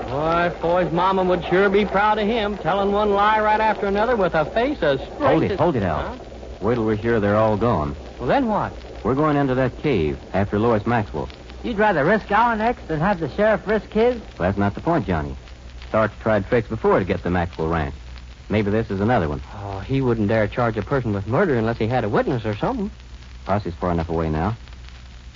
Boy, 0.09 0.51
Foy's 0.59 0.91
mama 0.91 1.24
would 1.24 1.45
sure 1.45 1.69
be 1.69 1.86
proud 1.86 2.19
of 2.19 2.27
him, 2.27 2.57
telling 2.57 2.91
one 2.91 3.12
lie 3.12 3.39
right 3.39 3.62
after 3.62 3.86
another 3.86 4.17
with 4.17 4.33
a 4.36 4.43
face 4.47 4.83
as 4.83 5.00
straight 5.00 5.17
hold 5.19 5.43
it, 5.43 5.51
as- 5.51 5.59
hold 5.59 5.75
it, 5.77 5.83
Al. 5.83 5.97
Huh? 5.97 6.15
Wait 6.59 6.75
till 6.75 6.83
we're 6.86 6.97
sure 6.97 7.21
they're 7.21 7.38
all 7.38 7.55
gone. 7.55 7.95
Well, 8.19 8.27
then 8.27 8.50
what? 8.50 8.74
We're 9.04 9.16
going 9.16 9.38
into 9.38 9.56
that 9.56 9.77
cave 9.82 10.20
after 10.34 10.60
Lois 10.60 10.86
Maxwell. 10.86 11.30
You'd 11.63 11.77
rather 11.77 12.06
risk 12.06 12.32
our 12.32 12.56
necks 12.56 12.82
than 12.88 13.00
have 13.00 13.20
the 13.20 13.30
sheriff 13.30 13.66
risk 13.68 13.89
his? 13.89 14.20
Well, 14.22 14.50
that's 14.50 14.58
not 14.58 14.75
the 14.75 14.82
point, 14.82 15.08
Johnny. 15.08 15.36
Stark's 15.89 16.18
tried 16.22 16.48
tricks 16.48 16.68
before 16.68 17.00
to 17.00 17.06
get 17.06 17.24
the 17.24 17.30
Maxwell 17.30 17.68
ranch. 17.70 17.96
Maybe 18.50 18.72
this 18.72 18.89
is 18.89 19.01
another 19.01 19.27
one. 19.27 19.42
Oh, 19.56 19.80
he 19.80 20.01
wouldn't 20.01 20.27
dare 20.27 20.48
charge 20.48 20.77
a 20.77 20.82
person 20.82 21.13
with 21.13 21.27
murder 21.27 21.56
unless 21.56 21.77
he 21.77 21.88
had 21.88 22.04
a 22.04 22.10
witness 22.10 22.46
or 22.46 22.56
something. 22.56 22.92
Posse's 23.46 23.74
far 23.75 23.92
enough 23.92 24.10
away 24.10 24.30
now. 24.30 24.56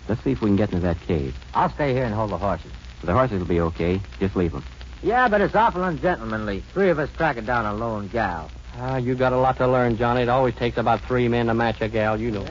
Let's 0.08 0.24
see 0.24 0.32
if 0.32 0.42
we 0.42 0.50
can 0.50 0.56
get 0.56 0.72
into 0.72 0.86
that 0.86 1.00
cave. 1.02 1.36
I'll 1.54 1.70
stay 1.72 1.94
here 1.94 2.04
and 2.04 2.14
hold 2.14 2.32
the 2.32 2.38
horses. 2.38 2.72
The 3.04 3.14
horses 3.14 3.40
will 3.40 3.48
be 3.48 3.62
okay. 3.62 4.00
Just 4.20 4.36
leave 4.36 4.52
them. 4.52 4.64
Yeah, 5.04 5.28
but 5.28 5.42
it's 5.42 5.56
awful 5.56 5.84
ungentlemanly. 5.84 6.64
Three 6.74 6.90
of 6.90 7.00
us 7.00 7.10
tracking 7.18 7.46
down 7.46 7.66
a 7.66 7.74
lone 7.74 8.08
gal. 8.08 8.52
Ah, 8.78 8.98
you 8.98 9.16
got 9.16 9.34
a 9.34 9.38
lot 9.38 9.58
to 9.58 9.68
learn, 9.68 9.98
Johnny. 9.98 10.22
It 10.22 10.30
always 10.30 10.56
takes 10.56 10.78
about 10.78 11.02
three 11.02 11.28
men 11.28 11.48
to 11.48 11.54
match 11.54 11.82
a 11.82 11.90
gal, 11.90 12.20
you 12.20 12.32
know. 12.32 12.46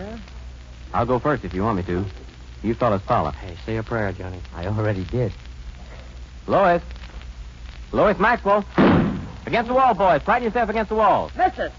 I'll 0.92 1.06
go 1.06 1.18
first 1.18 1.44
if 1.44 1.54
you 1.54 1.62
want 1.62 1.76
me 1.76 1.82
to. 1.84 2.04
You 2.62 2.74
fellas 2.74 3.02
follow. 3.02 3.30
Hey, 3.30 3.56
say 3.64 3.76
a 3.76 3.82
prayer, 3.82 4.12
Johnny. 4.12 4.40
I 4.54 4.66
already 4.66 5.04
did. 5.04 5.32
Lois. 6.46 6.82
Lois 7.92 8.18
Maxwell. 8.18 8.64
Against 9.46 9.68
the 9.68 9.74
wall, 9.74 9.94
boys. 9.94 10.22
Pride 10.22 10.42
yourself 10.42 10.68
against 10.68 10.90
the 10.90 10.94
wall. 10.96 11.30
Missus! 11.36 11.72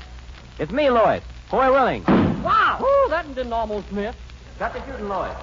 It's 0.60 0.72
me, 0.72 0.90
Lois. 0.90 1.24
Foy 1.50 1.72
Willing. 1.72 2.04
Wow! 2.44 2.80
Ooh, 2.82 3.10
that 3.10 3.26
one 3.26 3.34
didn't 3.36 3.54
almost 3.54 3.92
miss. 3.92 4.16
Got 4.58 4.74
the 4.74 4.84
shooting, 4.86 5.08
Lois. 5.08 5.36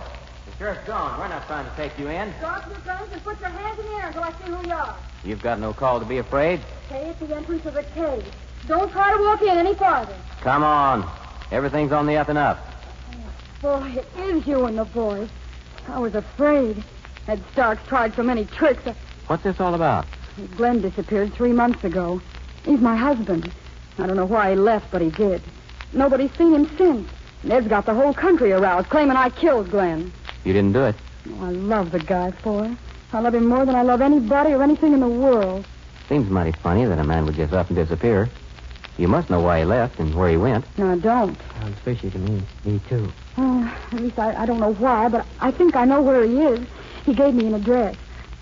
The 0.47 0.57
sheriff's 0.59 0.87
gone. 0.87 1.19
We're 1.19 1.29
not 1.29 1.47
trying 1.47 1.69
to 1.69 1.77
take 1.77 1.97
you 1.99 2.09
in. 2.09 2.33
Drop 2.41 2.67
your 2.69 2.79
guns 2.81 3.13
and 3.13 3.23
put 3.23 3.39
your 3.41 3.51
hands 3.51 3.79
in 3.79 3.87
the 3.87 3.93
air 3.93 4.07
until 4.09 4.25
I 4.25 4.33
see 4.33 4.51
who 4.51 4.67
you 4.67 4.73
are. 4.73 4.97
You've 5.25 5.43
got 5.43 5.61
no 5.61 5.73
call 5.73 6.01
to 6.01 6.07
be 6.07 6.19
afraid. 6.19 6.61
Stay 6.87 7.09
at 7.09 7.21
the 7.21 7.37
entrance 7.37 7.65
of 7.67 7.75
the 7.75 7.83
cave. 7.83 8.25
Don't 8.67 8.91
try 8.91 9.17
to 9.17 9.23
walk 9.23 9.43
in 9.43 9.57
any 9.57 9.75
farther. 9.75 10.17
Come 10.41 10.63
on. 10.63 11.09
Everything's 11.51 11.93
on 11.93 12.07
the 12.07 12.17
up 12.17 12.29
and 12.29 12.39
up. 12.39 12.59
Foy, 13.61 13.93
it 13.97 14.07
is 14.21 14.47
you 14.47 14.67
and 14.67 14.79
the 14.79 14.85
boys. 14.85 15.29
I 15.89 15.99
was 15.99 16.15
afraid. 16.15 16.83
Ed 17.27 17.43
Stark's 17.53 17.87
tried 17.89 18.15
so 18.15 18.23
many 18.23 18.45
tricks. 18.45 18.83
What's 19.27 19.43
this 19.43 19.59
all 19.59 19.75
about? 19.75 20.07
Glenn 20.57 20.81
disappeared 20.81 21.35
three 21.35 21.53
months 21.53 21.83
ago. 21.83 22.21
He's 22.65 22.81
my 22.81 22.95
husband. 22.95 23.53
I 23.99 24.07
don't 24.07 24.17
know 24.17 24.27
why 24.27 24.51
he 24.51 24.57
left, 24.57 24.93
but 24.93 25.03
he 25.03 25.11
did. 25.11 25.43
Nobody's 25.93 26.31
seen 26.39 26.55
him 26.55 26.71
since. 26.79 27.11
Ed's 27.51 27.67
got 27.67 27.85
the 27.85 27.95
whole 27.95 28.15
country 28.15 28.53
aroused, 28.53 28.91
claiming 28.91 29.17
I 29.17 29.31
killed 29.31 29.71
Glenn. 29.71 30.13
You 30.45 30.53
didn't 30.53 30.73
do 30.73 30.85
it. 30.85 30.95
Oh, 31.29 31.47
I 31.47 31.51
love 31.51 31.91
the 31.91 31.99
guy 31.99 32.31
for 32.31 32.65
it. 32.65 32.77
I 33.13 33.21
love 33.21 33.35
him 33.35 33.47
more 33.47 33.67
than 33.67 33.75
I 33.75 33.83
love 33.83 34.01
anybody 34.01 34.53
or 34.53 34.63
anything 34.63 34.93
in 34.93 35.01
the 35.01 35.09
world. 35.09 35.67
Seems 36.09 36.31
mighty 36.31 36.53
funny 36.53 36.85
that 36.85 36.99
a 36.99 37.05
man 37.05 37.27
would 37.27 37.35
just 37.35 37.53
up 37.53 37.69
and 37.69 37.77
disappear. 37.77 38.29
You 38.99 39.07
must 39.09 39.31
know 39.31 39.41
why 39.41 39.61
he 39.61 39.65
left 39.65 40.01
and 40.01 40.13
where 40.15 40.29
he 40.29 40.37
went. 40.37 40.65
No, 40.77 40.91
I 40.91 40.99
don't. 40.99 41.39
Sounds 41.61 41.79
fishy 41.85 42.11
to 42.11 42.19
me. 42.19 42.43
Me, 42.65 42.81
too. 42.89 43.11
Oh, 43.37 43.79
at 43.93 44.01
least 44.01 44.19
I, 44.19 44.43
I 44.43 44.45
don't 44.45 44.59
know 44.59 44.75
why, 44.75 45.09
but 45.09 45.25
I 45.41 45.53
think 45.53 45.77
I 45.77 45.85
know 45.85 46.03
where 46.03 46.25
he 46.27 46.37
is. 46.43 46.67
He 47.05 47.15
gave 47.15 47.33
me 47.35 47.47
an 47.47 47.55
address. 47.55 47.95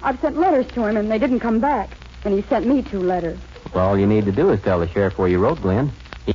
I've 0.02 0.18
sent 0.20 0.38
letters 0.38 0.66
to 0.72 0.86
him, 0.86 0.96
and 0.96 1.10
they 1.10 1.18
didn't 1.18 1.40
come 1.40 1.60
back. 1.60 1.90
And 2.24 2.32
he 2.34 2.42
sent 2.48 2.66
me 2.66 2.82
two 2.82 3.00
letters. 3.00 3.38
Well, 3.74 3.86
all 3.86 3.98
you 3.98 4.06
need 4.06 4.24
to 4.24 4.32
do 4.32 4.48
is 4.50 4.62
tell 4.62 4.80
the 4.80 4.88
sheriff 4.88 5.18
where 5.18 5.28
you 5.28 5.38
wrote, 5.38 5.60
Glenn. 5.60 5.92
He- 6.24 6.34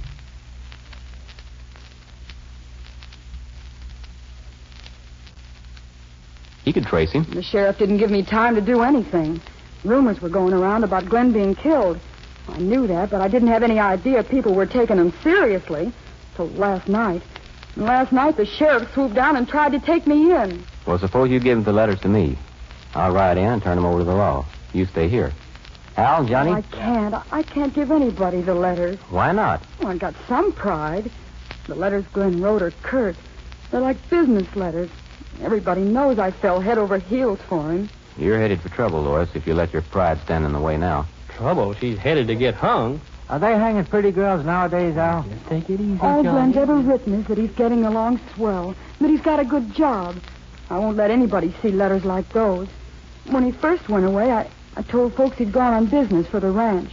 He 6.64 6.74
could 6.74 6.86
trace 6.86 7.12
him. 7.12 7.24
The 7.26 7.42
sheriff 7.44 7.78
didn't 7.78 7.98
give 7.98 8.12
me 8.12 8.24
time 8.24 8.56
to 8.56 8.62
do 8.62 8.82
anything. 8.82 9.42
Rumors 9.84 10.22
were 10.22 10.30
going 10.30 10.54
around 10.54 10.84
about 10.84 11.10
Glenn 11.10 11.32
being 11.32 11.56
killed. 11.56 12.00
I 12.52 12.58
knew 12.60 12.88
that, 12.88 13.10
but 13.10 13.22
I 13.22 13.28
didn't 13.28 13.48
have 13.48 13.64
any 13.64 13.80
idea 13.80 14.24
people 14.24 14.54
were 14.54 14.66
taking 14.66 14.98
them 14.98 15.14
seriously 15.24 15.92
till 16.36 16.48
last 16.48 16.88
night. 16.88 17.22
And 17.76 17.86
last 17.86 18.12
night, 18.12 18.36
the 18.36 18.46
sheriff 18.46 18.94
swooped 18.94 19.16
down 19.16 19.38
and 19.38 19.48
tried 19.48 19.72
to 19.72 19.80
take 19.80 20.06
me 20.06 20.32
in. 20.34 20.64
Well, 20.86 21.00
suppose 21.00 21.30
you 21.30 21.40
give 21.40 21.64
the 21.64 21.72
letters 21.72 22.00
to 22.02 22.10
me. 22.10 22.38
I'll 22.94 23.14
ride 23.14 23.38
in 23.38 23.46
and 23.46 23.64
turn 23.64 23.78
them 23.78 23.86
over 23.86 24.00
to 24.00 24.04
the 24.04 24.14
law. 24.14 24.46
You 24.74 24.86
stay 24.86 25.08
here. 25.08 25.32
Al, 25.96 26.26
Johnny? 26.26 26.52
I 26.52 26.62
can't. 26.62 27.16
I 27.32 27.44
can't 27.44 27.74
give 27.74 27.92
anybody 27.92 28.42
the 28.42 28.56
letters. 28.56 29.00
Why 29.10 29.32
not? 29.32 29.62
Well, 29.80 29.90
I 29.90 29.98
got 29.98 30.16
some 30.28 30.52
pride. 30.52 31.10
The 31.68 31.76
letters 31.76 32.06
Glenn 32.12 32.42
wrote 32.42 32.62
are 32.62 32.72
curt. 32.84 33.16
They're 33.70 33.82
like 33.82 34.10
business 34.10 34.54
letters. 34.56 34.90
Everybody 35.42 35.82
knows 35.82 36.20
I 36.20 36.32
fell 36.32 36.60
head 36.60 36.78
over 36.78 36.98
heels 36.98 37.40
for 37.48 37.72
him. 37.72 37.90
You're 38.18 38.40
headed 38.40 38.62
for 38.62 38.70
trouble, 38.70 39.02
Lois, 39.02 39.30
if 39.36 39.48
you 39.48 39.54
let 39.54 39.72
your 39.72 39.82
pride 39.84 40.20
stand 40.24 40.46
in 40.46 40.52
the 40.52 40.60
way 40.60 40.78
now. 40.78 41.08
Trouble. 41.42 41.74
She's 41.74 41.98
headed 41.98 42.28
to 42.28 42.36
get 42.36 42.54
hung. 42.54 43.02
Are 43.28 43.40
they 43.40 43.54
hanging 43.54 43.86
pretty 43.86 44.12
girls 44.12 44.46
nowadays, 44.46 44.96
Al? 44.96 45.24
Just 45.24 45.48
take 45.48 45.70
it 45.72 45.82
easy, 45.82 45.98
All 46.00 46.22
Johnny. 46.22 46.52
Glenn's 46.54 46.58
ever 46.58 46.76
written 46.76 47.14
is 47.16 47.26
that 47.26 47.38
he's 47.40 47.50
getting 47.52 47.84
along 47.84 48.20
swell, 48.36 48.76
that 49.00 49.10
he's 49.10 49.22
got 49.22 49.40
a 49.40 49.44
good 49.44 49.74
job. 49.74 50.18
I 50.70 50.78
won't 50.78 50.98
let 50.98 51.10
anybody 51.10 51.52
see 51.64 51.72
letters 51.72 52.06
like 52.06 52.30
those. 52.30 52.68
When 53.32 53.44
he 53.44 53.52
first 53.52 53.90
went 53.90 54.06
away, 54.06 54.32
I, 54.32 54.48
I 54.76 54.84
told 54.84 55.16
folks 55.16 55.38
he'd 55.40 55.52
gone 55.52 55.74
on 55.74 55.88
business 55.88 56.28
for 56.28 56.40
the 56.40 56.52
ranch. 56.52 56.92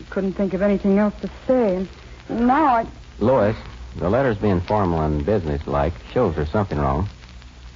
I 0.00 0.10
couldn't 0.10 0.32
think 0.32 0.52
of 0.52 0.62
anything 0.62 0.98
else 0.98 1.14
to 1.20 1.30
say, 1.46 1.86
and 2.28 2.46
now 2.48 2.64
I. 2.64 2.86
Lois, 3.20 3.56
the 3.94 4.10
letter's 4.10 4.38
being 4.38 4.60
formal 4.62 5.02
and 5.02 5.24
businesslike 5.24 5.92
shows 6.12 6.34
there's 6.34 6.50
something 6.50 6.78
wrong. 6.78 7.08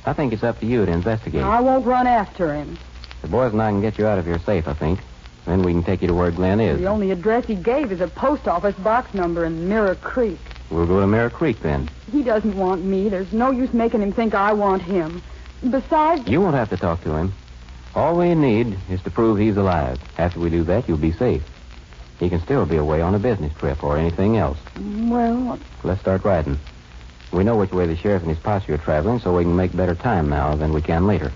I 0.05 0.13
think 0.13 0.33
it's 0.33 0.43
up 0.43 0.59
to 0.59 0.67
you 0.67 0.85
to 0.87 0.91
investigate. 0.91 1.43
I 1.45 1.61
won't 1.61 1.87
run 1.87 2.09
after 2.09 2.53
him. 2.53 2.77
The 3.23 3.29
boys 3.29 3.53
and 3.53 3.63
I 3.63 3.71
can 3.71 3.81
get 3.81 3.97
you 3.97 4.09
out 4.09 4.19
of 4.19 4.25
here 4.25 4.41
safe, 4.41 4.67
I 4.67 4.75
think. 4.75 4.99
Then 5.47 5.63
we 5.63 5.73
can 5.73 5.83
take 5.83 6.03
you 6.03 6.09
to 6.09 6.15
where 6.15 6.31
Glenn 6.31 6.61
is. 6.61 6.79
The 6.79 6.87
only 6.87 7.11
address 7.11 7.47
he 7.47 7.55
gave 7.55 7.93
is 7.93 8.01
a 8.01 8.09
post 8.09 8.47
office 8.47 8.75
box 8.77 9.15
number 9.15 9.45
in 9.45 9.69
Mirror 9.69 9.97
Creek. 9.97 10.39
We'll 10.71 10.87
go 10.87 11.01
to 11.01 11.07
Mirror 11.07 11.31
Creek 11.31 11.61
then. 11.61 11.89
He 12.13 12.23
doesn't 12.23 12.57
want 12.57 12.85
me. 12.85 13.09
There's 13.09 13.33
no 13.33 13.51
use 13.51 13.73
making 13.73 14.03
him 14.03 14.13
think 14.13 14.35
I 14.35 14.53
want 14.53 14.83
him. 14.83 15.23
Besides, 15.69 16.29
You 16.29 16.41
won't 16.41 16.55
have 16.55 16.71
to 16.71 16.77
talk 16.77 17.03
to 17.05 17.15
him. 17.15 17.33
All 17.95 18.17
we 18.17 18.35
need 18.35 18.79
is 18.89 19.03
to 19.03 19.11
prove 19.11 19.39
he's 19.39 19.57
alive. 19.57 19.99
After 20.17 20.39
we 20.39 20.49
do 20.49 20.63
that, 20.65 20.89
you'll 20.89 20.97
be 20.99 21.13
safe. 21.13 21.43
He 22.21 22.29
can 22.29 22.41
still 22.43 22.67
be 22.67 22.77
away 22.77 23.01
on 23.01 23.15
a 23.15 23.19
business 23.19 23.53
trip 23.55 23.83
or 23.83 23.97
anything 23.97 24.37
else. 24.37 24.59
well, 24.79 25.59
Let's 25.83 26.01
start 26.01 26.25
riding. 26.25 26.59
We 27.33 27.45
know 27.45 27.57
which 27.57 27.73
way 27.73 27.87
the 27.87 27.97
sheriff 27.97 28.23
and 28.23 28.31
his 28.31 28.39
posse 28.41 28.73
are 28.73 28.79
traveling, 28.79 29.21
so 29.21 29.37
we 29.37 29.45
can 29.45 29.57
make 29.57 29.75
better 29.75 29.95
time 29.95 30.29
now 30.29 30.55
than 30.55 30.73
we 30.73 30.83
can 30.83 31.07
later. 31.07 31.33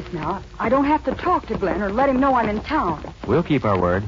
Promise 0.00 0.12
now. 0.12 0.42
I 0.58 0.68
don't 0.68 0.84
have 0.84 1.04
to 1.04 1.14
talk 1.14 1.46
to 1.46 1.56
Glenn 1.56 1.82
or 1.82 1.90
let 1.90 2.08
him 2.08 2.20
know 2.20 2.34
I'm 2.34 2.48
in 2.48 2.60
town. 2.60 3.12
We'll 3.26 3.42
keep 3.42 3.64
our 3.64 3.78
word. 3.78 4.04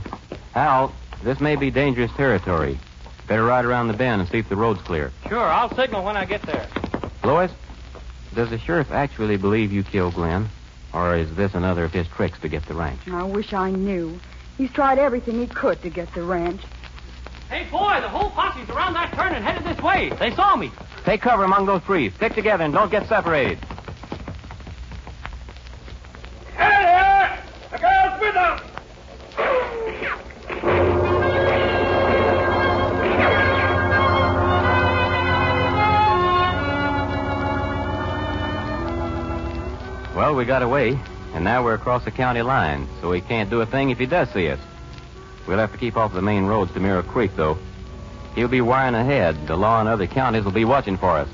Al, 0.55 0.93
this 1.23 1.41
may 1.41 1.57
be 1.57 1.71
dangerous 1.71 2.11
territory. 2.13 2.79
Better 3.27 3.45
ride 3.45 3.65
around 3.65 3.89
the 3.89 3.95
bend 3.95 4.21
and 4.21 4.31
see 4.31 4.39
if 4.39 4.49
the 4.49 4.57
road's 4.57 4.81
clear. 4.83 5.13
Sure, 5.29 5.39
I'll 5.39 5.75
signal 5.75 6.05
when 6.05 6.17
I 6.17 6.25
get 6.25 6.43
there. 6.43 6.67
Lois, 7.23 7.53
does 8.35 8.51
the 8.51 8.59
sheriff 8.59 8.91
actually 8.91 9.37
believe 9.37 9.73
you 9.73 9.83
killed 9.83 10.15
Glenn? 10.15 10.49
Or 10.93 11.15
is 11.17 11.33
this 11.37 11.55
another 11.55 11.85
of 11.85 11.93
his 11.93 12.09
tricks 12.09 12.39
to 12.41 12.49
get 12.49 12.67
the 12.67 12.75
ranch? 12.75 13.07
I 13.09 13.23
wish 13.23 13.53
I 13.53 13.71
knew. 13.71 14.19
He's 14.59 14.73
tried 14.73 14.99
everything 14.99 15.41
he 15.41 15.47
could 15.47 15.81
to 15.83 15.91
get 15.91 16.13
the 16.15 16.23
ranch. 16.23 16.61
Hey, 17.49 17.65
boy, 17.71 18.01
the 18.01 18.09
whole 18.09 18.31
posse's 18.31 18.69
around 18.71 18.95
that 18.95 19.13
turn 19.13 19.33
and 19.33 19.45
headed 19.45 19.65
this 19.65 19.83
way. 19.83 20.11
They 20.11 20.35
saw 20.35 20.57
me. 20.57 20.73
Take 21.05 21.23
cover 21.23 21.45
among 21.45 21.67
those 21.67 21.83
trees. 21.83 22.13
Stick 22.15 22.35
together 22.35 22.65
and 22.65 22.75
don't 22.75 22.91
get 22.91 23.09
separated. 23.09 23.59
We 40.41 40.47
got 40.47 40.63
away, 40.63 40.99
and 41.35 41.45
now 41.45 41.63
we're 41.63 41.75
across 41.75 42.03
the 42.07 42.11
county 42.11 42.41
line, 42.41 42.89
so 43.03 43.13
he 43.13 43.21
can't 43.21 43.51
do 43.51 43.61
a 43.61 43.67
thing 43.67 43.91
if 43.91 43.99
he 43.99 44.07
does 44.07 44.27
see 44.31 44.49
us. 44.49 44.59
We'll 45.47 45.59
have 45.59 45.71
to 45.73 45.77
keep 45.77 45.99
off 45.99 46.15
the 46.15 46.23
main 46.23 46.47
roads 46.47 46.73
to 46.73 46.81
Mirror 46.81 47.03
Creek, 47.03 47.33
though. 47.37 47.59
He'll 48.35 48.49
be 48.49 48.63
wiring 48.63 48.95
ahead. 48.95 49.47
The 49.47 49.55
law 49.55 49.83
in 49.83 49.87
other 49.87 50.07
counties 50.07 50.45
will 50.45 50.53
be 50.53 50.65
watching 50.65 50.97
for 50.97 51.19
us. 51.19 51.29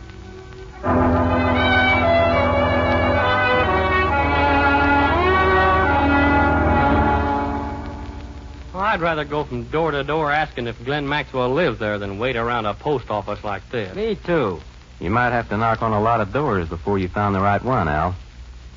Well, 8.74 8.82
I'd 8.82 9.00
rather 9.00 9.24
go 9.24 9.44
from 9.44 9.62
door 9.66 9.92
to 9.92 10.02
door 10.02 10.32
asking 10.32 10.66
if 10.66 10.84
Glenn 10.84 11.08
Maxwell 11.08 11.50
lives 11.50 11.78
there 11.78 12.00
than 12.00 12.18
wait 12.18 12.34
around 12.34 12.66
a 12.66 12.74
post 12.74 13.08
office 13.08 13.44
like 13.44 13.70
this. 13.70 13.94
Me, 13.94 14.16
too. 14.16 14.60
You 14.98 15.10
might 15.10 15.30
have 15.30 15.48
to 15.50 15.56
knock 15.56 15.80
on 15.82 15.92
a 15.92 16.00
lot 16.00 16.20
of 16.20 16.32
doors 16.32 16.68
before 16.68 16.98
you 16.98 17.06
found 17.06 17.36
the 17.36 17.40
right 17.40 17.62
one, 17.62 17.86
Al. 17.86 18.16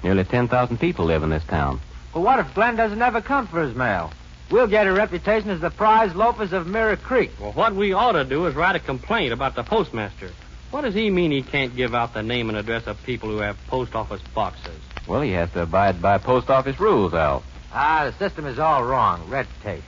Nearly 0.04 0.24
10,000 0.24 0.78
people 0.78 1.06
live 1.06 1.24
in 1.24 1.30
this 1.30 1.44
town. 1.44 1.82
Well, 2.14 2.24
what 2.24 2.40
if 2.40 2.54
Glenn 2.54 2.76
doesn't 2.76 3.02
ever 3.02 3.22
come 3.22 3.48
for 3.48 3.62
his 3.62 3.76
mail? 3.76 4.12
We'll 4.50 4.68
get 4.68 4.88
a 4.88 4.94
reputation 4.94 5.52
as 5.52 5.62
the 5.62 5.70
prize 5.70 6.16
loafers 6.16 6.54
of 6.54 6.66
Mirror 6.66 6.98
Creek. 6.98 7.32
Well, 7.40 7.52
what 7.52 7.76
we 7.76 7.94
ought 7.94 8.14
to 8.14 8.24
do 8.24 8.48
is 8.48 8.56
write 8.56 8.76
a 8.76 8.80
complaint 8.80 9.32
about 9.32 9.56
the 9.56 9.64
postmaster. 9.64 10.32
What 10.72 10.82
does 10.82 10.94
he 10.94 11.10
mean 11.10 11.32
he 11.32 11.42
can't 11.42 11.76
give 11.76 11.94
out 11.94 12.14
the 12.14 12.24
name 12.24 12.50
and 12.50 12.58
address 12.58 12.88
of 12.88 13.02
people 13.04 13.30
who 13.30 13.38
have 13.38 13.58
post 13.68 13.94
office 13.94 14.22
boxes? 14.34 14.80
Well, 15.08 15.22
he 15.22 15.32
has 15.32 15.52
to 15.52 15.64
abide 15.64 16.02
by 16.02 16.18
post 16.18 16.50
office 16.50 16.80
rules, 16.80 17.14
Al. 17.14 17.44
Ah, 17.72 18.06
the 18.06 18.18
system 18.18 18.46
is 18.46 18.58
all 18.58 18.84
wrong. 18.84 19.30
Red 19.30 19.48
tape. 19.64 19.84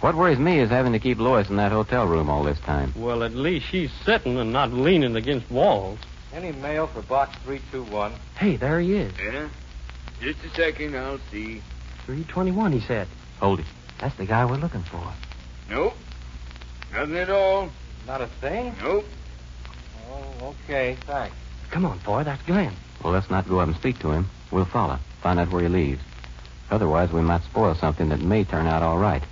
What 0.00 0.14
worries 0.14 0.38
me 0.38 0.60
is 0.60 0.70
having 0.70 0.92
to 0.92 0.98
keep 0.98 1.18
Lois 1.18 1.50
in 1.50 1.56
that 1.56 1.72
hotel 1.72 2.06
room 2.06 2.30
all 2.30 2.42
this 2.42 2.58
time. 2.60 2.92
Well, 2.96 3.22
at 3.22 3.34
least 3.34 3.66
she's 3.66 3.90
sitting 4.04 4.38
and 4.38 4.52
not 4.52 4.72
leaning 4.72 5.14
against 5.16 5.50
walls. 5.50 5.98
Any 6.32 6.52
mail 6.52 6.86
for 6.86 7.02
box 7.02 7.36
321? 7.44 8.12
Hey, 8.36 8.56
there 8.56 8.80
he 8.80 8.94
is. 8.94 9.12
Yeah? 9.22 9.48
Just 10.20 10.38
a 10.44 10.50
second, 10.50 10.96
I'll 10.96 11.18
see. 11.30 11.62
321, 12.06 12.72
he 12.72 12.80
said. 12.80 13.08
Hold 13.40 13.60
it. 13.60 13.66
That's 14.00 14.16
the 14.16 14.26
guy 14.26 14.44
we're 14.44 14.56
looking 14.56 14.82
for. 14.82 15.12
Nope. 15.68 15.94
Nothing 16.92 17.16
at 17.16 17.30
all. 17.30 17.70
Not 18.06 18.20
a 18.20 18.26
thing? 18.26 18.74
Nope. 18.82 19.04
Oh, 20.10 20.54
okay, 20.64 20.96
thanks. 21.06 21.36
Come 21.70 21.84
on, 21.84 21.98
boy, 21.98 22.24
that's 22.24 22.42
Glenn. 22.42 22.74
Well, 23.02 23.12
let's 23.12 23.30
not 23.30 23.48
go 23.48 23.60
up 23.60 23.68
and 23.68 23.76
speak 23.76 23.98
to 24.00 24.10
him. 24.10 24.28
We'll 24.50 24.64
follow, 24.64 24.98
find 25.22 25.38
out 25.38 25.50
where 25.50 25.62
he 25.62 25.68
leaves. 25.68 26.02
Otherwise, 26.70 27.12
we 27.12 27.20
might 27.20 27.42
spoil 27.44 27.74
something 27.74 28.08
that 28.10 28.20
may 28.20 28.44
turn 28.44 28.66
out 28.66 28.82
all 28.82 28.98
right. 28.98 29.22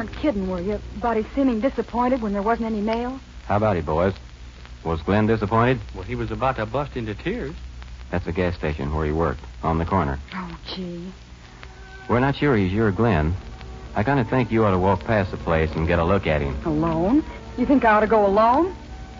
Weren't 0.00 0.16
kidding, 0.16 0.48
were 0.48 0.62
you? 0.62 0.80
About 0.96 1.16
his 1.18 1.26
seeming 1.34 1.60
disappointed 1.60 2.22
when 2.22 2.32
there 2.32 2.40
wasn't 2.40 2.66
any 2.66 2.80
mail? 2.80 3.20
How 3.44 3.58
about 3.58 3.76
it, 3.76 3.84
boys? 3.84 4.14
Was 4.82 5.02
Glenn 5.02 5.26
disappointed? 5.26 5.78
Well, 5.94 6.04
he 6.04 6.14
was 6.14 6.30
about 6.30 6.56
to 6.56 6.64
bust 6.64 6.96
into 6.96 7.14
tears. 7.14 7.54
That's 8.10 8.24
the 8.24 8.32
gas 8.32 8.56
station 8.56 8.94
where 8.94 9.04
he 9.04 9.12
worked, 9.12 9.42
on 9.62 9.76
the 9.76 9.84
corner. 9.84 10.18
Oh, 10.34 10.58
gee. 10.74 11.12
We're 12.08 12.20
not 12.20 12.34
sure 12.34 12.56
he's 12.56 12.72
your 12.72 12.90
Glenn. 12.92 13.34
I 13.94 14.02
kind 14.02 14.18
of 14.18 14.30
think 14.30 14.50
you 14.50 14.64
ought 14.64 14.70
to 14.70 14.78
walk 14.78 15.04
past 15.04 15.32
the 15.32 15.36
place 15.36 15.70
and 15.72 15.86
get 15.86 15.98
a 15.98 16.04
look 16.04 16.26
at 16.26 16.40
him. 16.40 16.56
Alone? 16.64 17.22
You 17.58 17.66
think 17.66 17.84
I 17.84 17.90
ought 17.90 18.00
to 18.00 18.06
go 18.06 18.24
alone? 18.24 18.74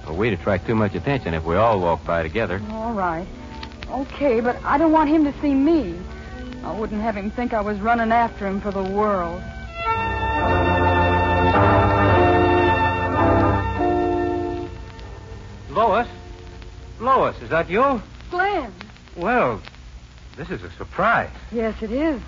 Well, 0.07 0.17
we'd 0.17 0.33
attract 0.33 0.67
too 0.67 0.75
much 0.75 0.95
attention 0.95 1.35
if 1.35 1.45
we 1.45 1.57
all 1.57 1.79
walked 1.79 2.07
by 2.07 2.23
together. 2.23 2.63
All 2.71 2.95
right. 2.95 3.27
Okay, 3.91 4.41
but 4.41 4.57
I 4.65 4.79
don't 4.79 4.93
want 4.93 5.11
him 5.11 5.25
to 5.25 5.41
see 5.43 5.53
me. 5.53 6.01
I 6.65 6.73
wouldn't 6.73 7.03
have 7.03 7.17
him 7.17 7.31
think 7.31 7.53
I 7.53 7.61
was 7.61 7.79
running 7.81 8.13
after 8.13 8.47
him 8.47 8.63
for 8.63 8.71
the 8.71 8.83
world. 8.83 9.43
Lois? 15.71 16.09
Lois, 16.99 17.37
is 17.43 17.51
that 17.51 17.71
you? 17.71 18.03
Glenn. 18.31 18.73
Well, 19.17 19.61
this 20.37 20.51
is 20.51 20.63
a 20.63 20.71
surprise. 20.73 21.31
Yes, 21.53 21.81
it 21.83 21.93
is. 21.93 22.21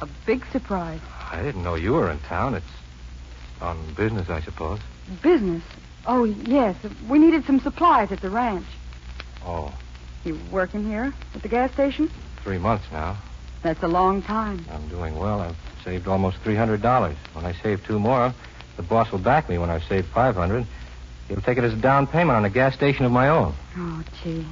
A 0.00 0.06
big 0.26 0.44
surprise. 0.52 1.00
I 1.32 1.42
didn't 1.42 1.62
know 1.64 1.74
you 1.74 1.92
were 1.92 2.10
in 2.10 2.18
town. 2.20 2.54
It's 2.54 2.66
on 3.60 3.92
business, 3.94 4.28
I 4.30 4.40
suppose. 4.40 4.78
Business. 5.22 5.62
Oh, 6.06 6.24
yes. 6.24 6.76
We 7.08 7.18
needed 7.18 7.44
some 7.44 7.60
supplies 7.60 8.12
at 8.12 8.20
the 8.20 8.30
ranch. 8.30 8.66
Oh, 9.44 9.72
You 10.24 10.38
working 10.50 10.84
here 10.86 11.12
at 11.34 11.42
the 11.42 11.48
gas 11.48 11.72
station? 11.72 12.10
three 12.42 12.58
months 12.58 12.84
now. 12.92 13.16
That's 13.62 13.82
a 13.82 13.88
long 13.88 14.22
time. 14.22 14.64
I'm 14.72 14.86
doing 14.88 15.16
well. 15.18 15.40
I've 15.40 15.56
saved 15.84 16.06
almost 16.06 16.36
$300. 16.44 17.14
When 17.32 17.44
I 17.44 17.52
save 17.54 17.84
two 17.84 17.98
more, 17.98 18.32
the 18.76 18.82
boss 18.84 19.10
will 19.10 19.18
back 19.18 19.48
me 19.48 19.58
when 19.58 19.68
I've 19.68 19.82
saved 19.84 20.06
500 20.08 20.64
He'll 21.28 21.40
take 21.40 21.58
it 21.58 21.64
as 21.64 21.72
a 21.72 21.76
down 21.76 22.06
payment 22.06 22.36
on 22.36 22.44
a 22.44 22.50
gas 22.50 22.74
station 22.74 23.04
of 23.04 23.12
my 23.12 23.28
own. 23.28 23.54
Oh, 23.76 24.04
gee. 24.22 24.46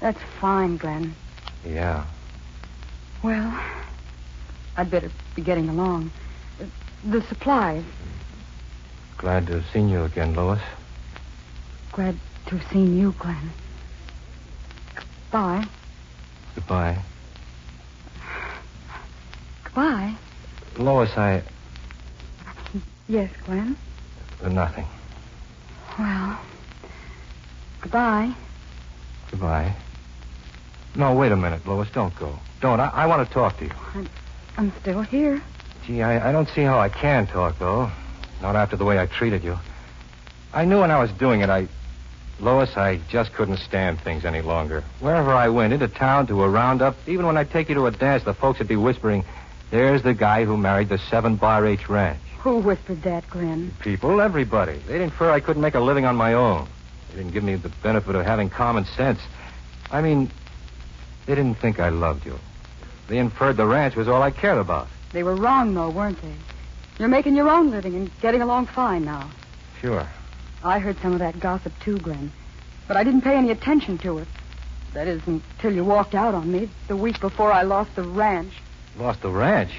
That's 0.00 0.20
fine, 0.40 0.76
Glenn. 0.76 1.14
Yeah. 1.64 2.04
Well, 3.22 3.60
I'd 4.76 4.90
better 4.90 5.10
be 5.36 5.42
getting 5.42 5.68
along. 5.68 6.10
The 7.04 7.22
supplies. 7.22 7.84
Glad 9.16 9.46
to 9.46 9.60
have 9.60 9.66
seen 9.72 9.88
you 9.88 10.02
again, 10.02 10.34
Lois. 10.34 10.60
Glad 11.92 12.18
to 12.46 12.58
have 12.58 12.72
seen 12.72 12.98
you, 12.98 13.14
Glenn. 13.18 13.52
Goodbye. 14.94 15.64
Goodbye. 16.56 16.98
Goodbye. 19.64 20.16
Lois, 20.78 21.16
I. 21.16 21.42
Yes, 23.06 23.30
Glenn. 23.46 23.76
Nothing. 24.42 24.86
Well, 25.98 26.38
goodbye. 27.80 28.34
Goodbye. 29.30 29.74
No, 30.94 31.14
wait 31.14 31.32
a 31.32 31.36
minute, 31.36 31.66
Lois. 31.66 31.88
Don't 31.90 32.14
go. 32.16 32.38
Don't. 32.60 32.80
I, 32.80 32.88
I 32.88 33.06
want 33.06 33.26
to 33.26 33.32
talk 33.32 33.58
to 33.58 33.64
you. 33.64 33.70
I'm 33.94 34.08
I'm 34.56 34.72
still 34.80 35.02
here. 35.02 35.42
Gee, 35.86 36.02
I, 36.02 36.28
I 36.28 36.32
don't 36.32 36.48
see 36.48 36.62
how 36.62 36.78
I 36.78 36.88
can 36.88 37.26
talk, 37.26 37.58
though. 37.58 37.90
Not 38.40 38.56
after 38.56 38.76
the 38.76 38.84
way 38.84 38.98
I 38.98 39.06
treated 39.06 39.42
you. 39.42 39.58
I 40.52 40.64
knew 40.64 40.80
when 40.80 40.90
I 40.90 40.98
was 41.00 41.10
doing 41.12 41.40
it, 41.40 41.48
I. 41.50 41.68
Lois, 42.40 42.76
I 42.76 43.00
just 43.08 43.32
couldn't 43.34 43.58
stand 43.58 44.00
things 44.00 44.24
any 44.24 44.42
longer. 44.42 44.82
Wherever 44.98 45.32
I 45.32 45.48
went, 45.48 45.72
into 45.72 45.86
town, 45.86 46.26
to 46.26 46.42
a 46.42 46.48
roundup, 46.48 46.96
even 47.06 47.24
when 47.24 47.36
I'd 47.36 47.50
take 47.50 47.68
you 47.68 47.76
to 47.76 47.86
a 47.86 47.92
dance, 47.92 48.24
the 48.24 48.34
folks 48.34 48.58
would 48.58 48.66
be 48.66 48.74
whispering, 48.74 49.24
There's 49.70 50.02
the 50.02 50.12
guy 50.12 50.44
who 50.44 50.56
married 50.56 50.88
the 50.88 50.98
Seven 50.98 51.36
Bar 51.36 51.64
H 51.66 51.88
Ranch. 51.88 52.18
Who 52.42 52.58
whispered 52.58 53.02
that, 53.02 53.30
Glenn? 53.30 53.72
People, 53.80 54.20
everybody. 54.20 54.78
They'd 54.88 55.00
infer 55.00 55.30
I 55.30 55.38
couldn't 55.38 55.62
make 55.62 55.76
a 55.76 55.80
living 55.80 56.04
on 56.06 56.16
my 56.16 56.34
own. 56.34 56.66
They 57.10 57.18
didn't 57.18 57.32
give 57.32 57.44
me 57.44 57.54
the 57.54 57.68
benefit 57.68 58.16
of 58.16 58.24
having 58.24 58.50
common 58.50 58.84
sense. 58.84 59.20
I 59.92 60.02
mean, 60.02 60.28
they 61.26 61.36
didn't 61.36 61.54
think 61.54 61.78
I 61.78 61.90
loved 61.90 62.26
you. 62.26 62.36
They 63.06 63.18
inferred 63.18 63.58
the 63.58 63.66
ranch 63.66 63.94
was 63.94 64.08
all 64.08 64.22
I 64.22 64.32
cared 64.32 64.58
about. 64.58 64.88
They 65.12 65.22
were 65.22 65.36
wrong, 65.36 65.72
though, 65.72 65.90
weren't 65.90 66.20
they? 66.20 66.34
You're 66.98 67.08
making 67.08 67.36
your 67.36 67.48
own 67.48 67.70
living 67.70 67.94
and 67.94 68.10
getting 68.20 68.42
along 68.42 68.66
fine 68.66 69.04
now. 69.04 69.30
Sure. 69.80 70.08
I 70.64 70.80
heard 70.80 70.98
some 70.98 71.12
of 71.12 71.20
that 71.20 71.38
gossip, 71.38 71.72
too, 71.78 71.98
Glenn. 71.98 72.32
But 72.88 72.96
I 72.96 73.04
didn't 73.04 73.22
pay 73.22 73.36
any 73.36 73.52
attention 73.52 73.98
to 73.98 74.18
it. 74.18 74.26
That 74.94 75.06
is, 75.06 75.22
until 75.28 75.72
you 75.72 75.84
walked 75.84 76.16
out 76.16 76.34
on 76.34 76.50
me 76.50 76.68
the 76.88 76.96
week 76.96 77.20
before 77.20 77.52
I 77.52 77.62
lost 77.62 77.94
the 77.94 78.02
ranch. 78.02 78.52
Lost 78.98 79.22
the 79.22 79.30
ranch? 79.30 79.70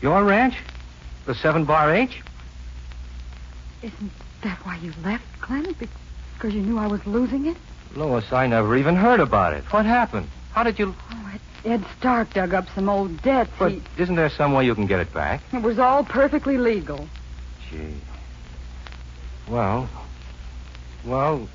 Your 0.00 0.24
ranch? 0.24 0.54
The 1.26 1.34
Seven 1.34 1.64
Bar 1.64 1.94
H? 1.94 2.20
Isn't 3.82 4.10
that 4.42 4.58
why 4.64 4.76
you 4.78 4.92
left, 5.04 5.24
Glenn? 5.40 5.74
Because 6.34 6.54
you 6.54 6.60
knew 6.62 6.78
I 6.78 6.86
was 6.86 7.04
losing 7.06 7.46
it? 7.46 7.56
Lois, 7.94 8.32
I 8.32 8.46
never 8.46 8.76
even 8.76 8.96
heard 8.96 9.20
about 9.20 9.52
it. 9.52 9.64
What 9.72 9.86
happened? 9.86 10.28
How 10.52 10.62
did 10.62 10.78
you. 10.78 10.94
Oh, 11.10 11.32
Ed 11.64 11.84
Stark 11.98 12.32
dug 12.34 12.54
up 12.54 12.66
some 12.74 12.88
old 12.88 13.22
debts. 13.22 13.50
But 13.58 13.72
He... 13.72 13.82
isn't 13.98 14.16
there 14.16 14.30
some 14.30 14.52
way 14.52 14.64
you 14.66 14.74
can 14.74 14.86
get 14.86 15.00
it 15.00 15.12
back? 15.12 15.42
It 15.52 15.62
was 15.62 15.78
all 15.78 16.04
perfectly 16.04 16.58
legal. 16.58 17.08
Gee. 17.70 17.94
Well. 19.48 19.88
Well, 21.04 21.48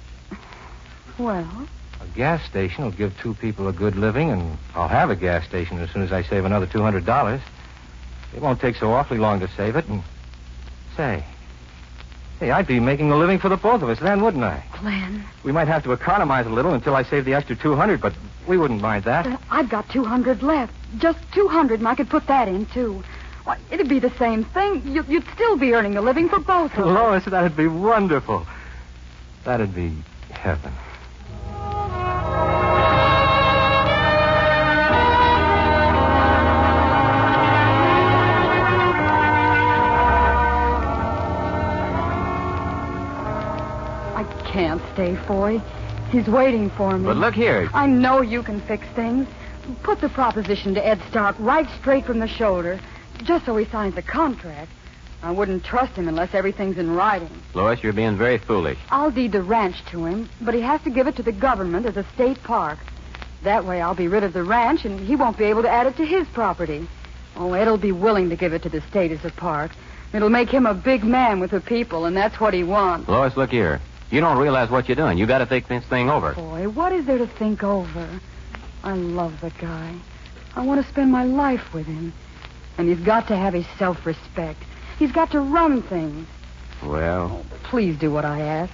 Well, 1.17 1.67
a 2.01 2.06
gas 2.15 2.43
station 2.45 2.84
will 2.84 2.91
give 2.91 3.17
two 3.19 3.34
people 3.36 3.67
a 3.69 3.73
good 3.73 3.95
living, 3.95 4.30
and 4.30 4.58
I'll 4.75 4.88
have 4.89 5.10
a 5.10 5.15
gas 5.15 5.45
station 5.45 5.80
as 5.80 5.89
soon 5.91 6.01
as 6.03 6.12
I 6.12 6.21
save 6.23 6.45
another 6.45 6.67
$200. 6.67 7.39
It 8.38 8.43
won't 8.43 8.62
take 8.62 8.76
so 8.76 8.93
awfully 8.93 9.17
long 9.17 9.39
to 9.39 9.47
save 9.58 9.76
it, 9.76 9.88
and. 9.88 10.04
Say. 10.95 11.23
Hey, 12.39 12.52
I'd 12.52 12.67
be 12.67 12.80
making 12.80 13.10
a 13.12 13.17
living 13.17 13.39
for 13.39 13.50
the 13.50 13.58
both 13.58 13.82
of 13.82 13.89
us 13.89 14.00
then, 14.00 14.21
wouldn't 14.21 14.43
I? 14.43 14.63
Glenn, 14.80 15.26
We 15.43 15.52
might 15.52 15.67
have 15.67 15.84
to 15.86 15.91
economize 15.91 16.45
a 16.45 16.50
little 16.50 16.73
until 16.76 16.95
I 16.95 17.02
save 17.02 17.26
the 17.26 17.34
extra 17.34 17.56
200, 17.56 18.00
but 18.00 18.13
we 18.47 18.60
wouldn't 18.60 18.80
mind 18.80 19.06
that. 19.06 19.26
uh, 19.26 19.38
I've 19.50 19.69
got 19.69 19.89
200 19.89 20.43
left. 20.43 20.71
Just 21.00 21.17
200, 21.34 21.80
and 21.80 21.88
I 21.88 21.95
could 21.95 22.12
put 22.12 22.28
that 22.28 22.47
in, 22.47 22.67
too. 22.67 23.04
Why, 23.43 23.58
it'd 23.71 23.89
be 23.89 23.97
the 23.97 24.15
same 24.19 24.43
thing. 24.43 24.84
You, 24.86 25.04
you'd 25.08 25.26
still 25.34 25.58
be 25.58 25.73
earning 25.73 25.97
a 25.97 26.02
living 26.02 26.30
for 26.30 26.38
both 26.38 26.73
of 26.73 26.86
us. 26.86 26.86
Lois, 26.86 27.26
that'd 27.26 27.58
be 27.58 27.65
wonderful. 27.67 28.45
That'd 29.45 29.73
be 29.73 29.95
heaven. 30.30 30.73
Can't 45.15 45.28
Foy. 45.28 45.60
He's 46.12 46.28
waiting 46.28 46.70
for 46.72 46.98
me. 46.98 47.06
But 47.06 47.17
look 47.17 47.34
here. 47.34 47.70
I 47.74 47.88
know 47.88 48.22
you 48.22 48.43
can 48.43 48.62
fix 48.62 48.86
things. 48.96 49.28
Put 49.84 50.02
the 50.02 50.10
proposition 50.10 50.74
to 50.76 50.86
Ed 50.86 51.02
Stark 51.10 51.36
right 51.39 51.67
straight 51.80 52.06
from 52.06 52.20
the 52.20 52.28
shoulder, 52.28 52.80
just 53.24 53.46
so 53.46 53.58
he 53.58 53.65
signs 53.65 53.96
the 53.96 54.02
contract. 54.02 54.72
I 55.22 55.32
wouldn't 55.32 55.65
trust 55.65 55.93
him 55.93 56.08
unless 56.08 56.34
everything's 56.34 56.78
in 56.78 56.96
writing. 56.96 57.30
Lois, 57.54 57.82
you're 57.84 57.91
being 57.91 58.17
very 58.17 58.38
foolish. 58.38 58.78
I'll 58.89 59.12
deed 59.12 59.32
the 59.32 59.41
ranch 59.41 59.84
to 59.91 60.06
him, 60.06 60.30
but 60.41 60.54
he 60.54 60.62
has 60.62 60.82
to 60.84 60.89
give 60.89 61.08
it 61.08 61.15
to 61.17 61.24
the 61.24 61.32
government 61.32 61.86
as 61.86 61.98
a 61.98 62.06
state 62.13 62.41
park. 62.43 62.80
That 63.43 63.65
way 63.65 63.82
I'll 63.82 63.96
be 63.96 64.08
rid 64.08 64.24
of 64.24 64.34
the 64.34 64.43
ranch, 64.43 64.86
and 64.86 65.00
he 65.00 65.15
won't 65.15 65.38
be 65.38 65.46
able 65.46 65.63
to 65.63 65.70
add 65.70 65.88
it 65.88 65.98
to 65.98 66.06
his 66.06 66.28
property. 66.30 66.88
Oh, 67.36 67.54
Ed'll 67.54 67.78
be 67.78 67.91
willing 67.91 68.30
to 68.30 68.36
give 68.36 68.54
it 68.54 68.63
to 68.63 68.70
the 68.70 68.82
state 68.82 69.12
as 69.12 69.24
a 69.26 69.32
park. 69.32 69.72
It'll 70.13 70.30
make 70.30 70.50
him 70.50 70.65
a 70.65 70.74
big 70.74 71.04
man 71.04 71.39
with 71.39 71.52
the 71.52 71.62
people, 71.62 72.06
and 72.06 72.15
that's 72.15 72.39
what 72.39 72.54
he 72.54 72.63
wants. 72.63 73.10
Lois, 73.10 73.36
look 73.36 73.50
here. 73.50 73.82
You 74.10 74.22
don't 74.22 74.38
realize 74.38 74.70
what 74.70 74.88
you're 74.88 74.96
doing. 74.96 75.17
You 75.17 75.26
got 75.26 75.39
to 75.39 75.46
think 75.46 75.67
this 75.67 75.84
thing 75.86 76.10
over. 76.10 76.34
Foy, 76.34 76.70
what 76.70 76.93
is 76.93 77.06
there 77.06 77.17
to 77.17 77.28
think 77.28 77.63
over? 77.63 78.20
I 78.84 78.93
love 78.93 79.41
the 79.41 79.50
guy. 79.50 79.96
I 80.56 80.65
want 80.65 80.82
to 80.82 80.89
spend 80.89 81.12
my 81.12 81.26
life 81.26 81.74
with 81.74 81.86
him. 81.86 82.13
And 82.78 82.88
he's 82.88 83.06
got 83.06 83.28
to 83.28 83.36
have 83.36 83.54
his 83.54 83.65
self-respect. 83.78 84.62
He's 84.98 85.12
got 85.12 85.32
to 85.32 85.41
run 85.41 85.82
things. 85.82 86.28
Well, 86.84 87.43
oh, 87.43 87.58
Please 87.63 87.98
do 87.98 88.12
what 88.12 88.24
I 88.24 88.41
ask. 88.41 88.74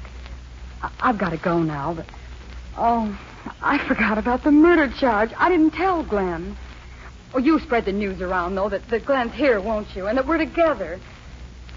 I- 0.82 0.92
I've 1.00 1.18
got 1.18 1.30
to 1.30 1.38
go 1.38 1.62
now, 1.64 1.94
but... 1.94 2.06
Oh, 2.78 3.18
I 3.62 3.78
forgot 3.88 4.18
about 4.18 4.44
the 4.44 4.52
murder 4.52 4.88
charge. 5.00 5.32
I 5.38 5.50
didn't 5.50 5.72
tell 5.72 6.04
Glenn. 6.04 6.58
Oh, 7.34 7.40
you 7.40 7.60
spread 7.60 7.86
the 7.86 7.92
news 7.92 8.22
around, 8.22 8.56
though, 8.56 8.70
that, 8.70 8.88
that 8.90 9.06
Glenn's 9.06 9.34
here, 9.34 9.60
won't 9.60 9.96
you? 9.96 10.08
And 10.08 10.18
that 10.18 10.28
we're 10.28 10.38
together. 10.38 11.00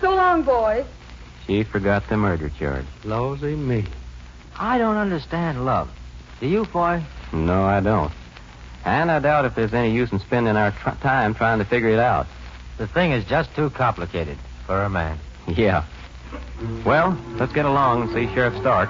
So 0.01 0.15
long, 0.15 0.43
boys. 0.43 0.87
She 1.47 1.63
forgot 1.63 2.09
the 2.09 2.17
murder 2.17 2.51
charge. 2.59 2.85
Losey 3.05 3.57
me. 3.57 3.85
I 4.59 4.79
don't 4.79 4.97
understand 4.97 5.65
love. 5.65 5.89
Do 6.41 6.47
you, 6.49 6.65
Foy? 6.65 7.03
No, 7.33 7.65
I 7.65 7.81
don't. 7.81 8.13
And 8.85 9.11
I 9.11 9.19
doubt 9.19 9.45
if 9.45 9.55
there's 9.55 9.75
any 9.75 9.93
use 9.93 10.13
in 10.13 10.19
spending 10.21 10.57
our 10.57 10.71
tr- 10.71 10.91
time 11.01 11.35
trying 11.35 11.59
to 11.59 11.65
figure 11.65 11.89
it 11.91 11.99
out. 11.99 12.27
The 12.79 12.87
thing 12.87 13.13
is 13.13 13.25
just 13.25 13.55
too 13.55 13.71
complicated 13.71 14.39
for 14.67 14.83
a 14.83 14.91
man. 14.91 15.19
Yeah. 15.49 15.85
Well, 16.85 17.19
let's 17.39 17.53
get 17.53 17.65
along 17.65 18.03
and 18.03 18.11
see 18.13 18.33
Sheriff 18.35 18.57
Stark. 18.61 18.89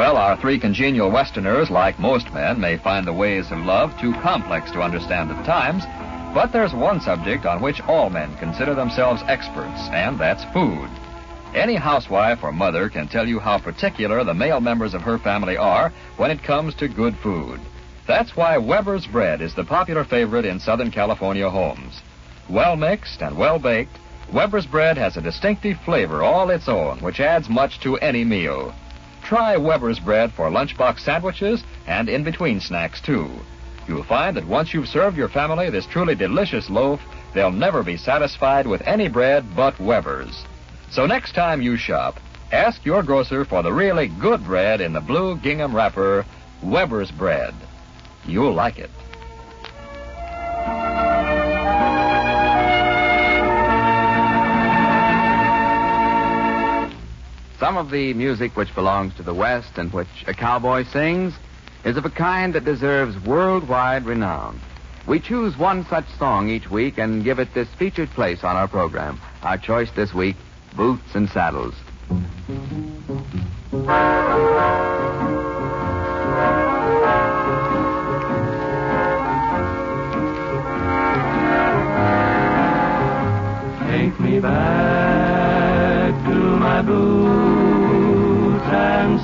Well, 0.00 0.16
our 0.16 0.34
three 0.38 0.58
congenial 0.58 1.10
Westerners, 1.10 1.68
like 1.68 1.98
most 1.98 2.32
men, 2.32 2.58
may 2.58 2.78
find 2.78 3.06
the 3.06 3.12
ways 3.12 3.50
of 3.50 3.58
love 3.58 3.92
too 4.00 4.14
complex 4.22 4.70
to 4.70 4.80
understand 4.80 5.30
at 5.30 5.44
times, 5.44 5.84
but 6.32 6.52
there's 6.54 6.72
one 6.72 7.02
subject 7.02 7.44
on 7.44 7.60
which 7.60 7.82
all 7.82 8.08
men 8.08 8.34
consider 8.38 8.74
themselves 8.74 9.22
experts, 9.26 9.90
and 9.92 10.18
that's 10.18 10.42
food. 10.54 10.88
Any 11.54 11.74
housewife 11.74 12.42
or 12.42 12.50
mother 12.50 12.88
can 12.88 13.08
tell 13.08 13.28
you 13.28 13.38
how 13.38 13.58
particular 13.58 14.24
the 14.24 14.32
male 14.32 14.58
members 14.58 14.94
of 14.94 15.02
her 15.02 15.18
family 15.18 15.58
are 15.58 15.92
when 16.16 16.30
it 16.30 16.42
comes 16.42 16.74
to 16.76 16.88
good 16.88 17.14
food. 17.22 17.60
That's 18.06 18.34
why 18.34 18.56
Weber's 18.56 19.06
bread 19.06 19.42
is 19.42 19.54
the 19.54 19.64
popular 19.64 20.04
favorite 20.04 20.46
in 20.46 20.60
Southern 20.60 20.90
California 20.90 21.50
homes. 21.50 22.00
Well 22.48 22.74
mixed 22.74 23.20
and 23.20 23.36
well 23.36 23.58
baked, 23.58 23.98
Weber's 24.32 24.64
bread 24.64 24.96
has 24.96 25.18
a 25.18 25.20
distinctive 25.20 25.76
flavor 25.84 26.22
all 26.22 26.48
its 26.48 26.70
own, 26.70 27.00
which 27.00 27.20
adds 27.20 27.50
much 27.50 27.80
to 27.80 27.98
any 27.98 28.24
meal. 28.24 28.72
Try 29.30 29.56
Weber's 29.56 30.00
bread 30.00 30.32
for 30.32 30.50
lunchbox 30.50 30.98
sandwiches 30.98 31.62
and 31.86 32.08
in 32.08 32.24
between 32.24 32.58
snacks, 32.58 33.00
too. 33.00 33.30
You'll 33.86 34.02
find 34.02 34.36
that 34.36 34.44
once 34.44 34.74
you've 34.74 34.88
served 34.88 35.16
your 35.16 35.28
family 35.28 35.70
this 35.70 35.86
truly 35.86 36.16
delicious 36.16 36.68
loaf, 36.68 37.00
they'll 37.32 37.52
never 37.52 37.84
be 37.84 37.96
satisfied 37.96 38.66
with 38.66 38.82
any 38.84 39.06
bread 39.06 39.44
but 39.54 39.78
Weber's. 39.78 40.44
So 40.90 41.06
next 41.06 41.36
time 41.36 41.62
you 41.62 41.76
shop, 41.76 42.18
ask 42.50 42.84
your 42.84 43.04
grocer 43.04 43.44
for 43.44 43.62
the 43.62 43.72
really 43.72 44.08
good 44.08 44.42
bread 44.42 44.80
in 44.80 44.92
the 44.92 45.00
blue 45.00 45.36
gingham 45.36 45.76
wrapper, 45.76 46.26
Weber's 46.60 47.12
bread. 47.12 47.54
You'll 48.26 48.54
like 48.54 48.80
it. 48.80 48.90
Of 57.80 57.90
the 57.90 58.12
music 58.12 58.54
which 58.58 58.74
belongs 58.74 59.14
to 59.14 59.22
the 59.22 59.32
West 59.32 59.78
and 59.78 59.90
which 59.90 60.24
a 60.26 60.34
cowboy 60.34 60.84
sings 60.84 61.32
is 61.82 61.96
of 61.96 62.04
a 62.04 62.10
kind 62.10 62.54
that 62.54 62.62
deserves 62.62 63.18
worldwide 63.24 64.04
renown. 64.04 64.60
We 65.06 65.18
choose 65.18 65.56
one 65.56 65.86
such 65.86 66.06
song 66.18 66.50
each 66.50 66.70
week 66.70 66.98
and 66.98 67.24
give 67.24 67.38
it 67.38 67.54
this 67.54 67.68
featured 67.78 68.10
place 68.10 68.44
on 68.44 68.54
our 68.54 68.68
program. 68.68 69.18
Our 69.42 69.56
choice 69.56 69.90
this 69.92 70.12
week, 70.12 70.36
Boots 70.76 71.14
and 71.14 71.30
Saddles. 71.30 71.74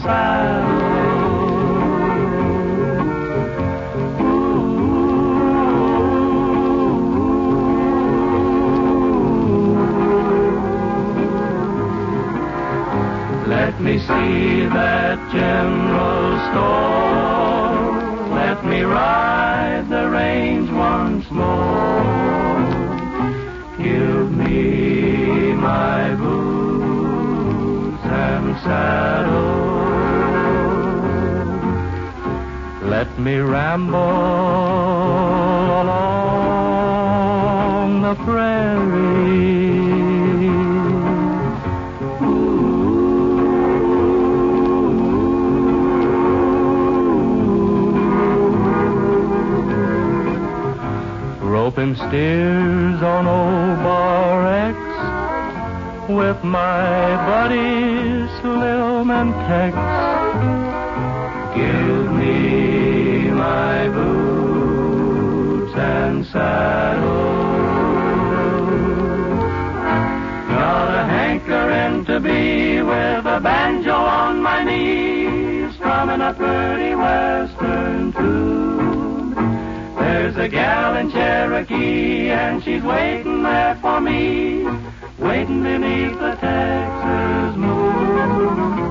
And 0.09 0.67
saddle. 0.67 0.97
see 13.99 14.67
that 14.67 15.19
general 15.33 16.39
store. 16.49 17.67
Let 18.35 18.65
me 18.65 18.83
ride 18.83 19.89
the 19.89 20.09
range 20.11 20.71
once 20.71 21.31
more. 21.31 21.66
Me 33.19 33.39
ramble 33.39 33.97
along 35.81 36.83
the 38.03 38.15
prairie. 38.25 39.57
Roping 51.41 51.97
steers 51.97 53.03
on 53.03 53.27
old 53.27 53.83
Bar 53.83 54.47
X 54.47 54.79
with 56.11 56.45
my 56.45 57.17
buddies 57.27 58.31
Slim 58.41 59.11
and 59.11 59.33
Tex. 59.49 60.26
My 63.47 63.89
boots 63.89 65.75
and 65.75 66.27
saddle. 66.27 67.27
Got 70.49 70.89
a 71.03 71.05
hankering 71.17 72.05
to 72.07 72.17
be 72.29 72.83
with 72.83 73.25
a 73.37 73.41
banjo 73.49 73.95
on 73.95 74.43
my 74.43 74.65
knee, 74.65 75.71
strumming 75.77 76.23
a 76.31 76.33
pretty 76.35 76.95
western 76.97 78.13
tune. 78.13 79.35
There's 80.01 80.37
a 80.37 80.49
gal 80.49 80.97
in 80.97 81.11
Cherokee, 81.13 82.31
and 82.31 82.65
she's 82.65 82.83
waiting 82.83 83.43
there 83.45 83.77
for 83.77 84.01
me, 84.01 84.67
waiting 85.19 85.63
beneath 85.63 86.19
the 86.19 86.35
Texas 86.47 87.57
moon. 87.57 88.86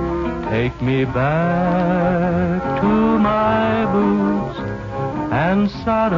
Take 0.56 0.82
me 0.82 1.04
back 1.04 2.62
to 2.80 2.88
my 3.20 3.86
boots 3.91 4.60
and 5.34 5.70
saddle. 5.70 6.15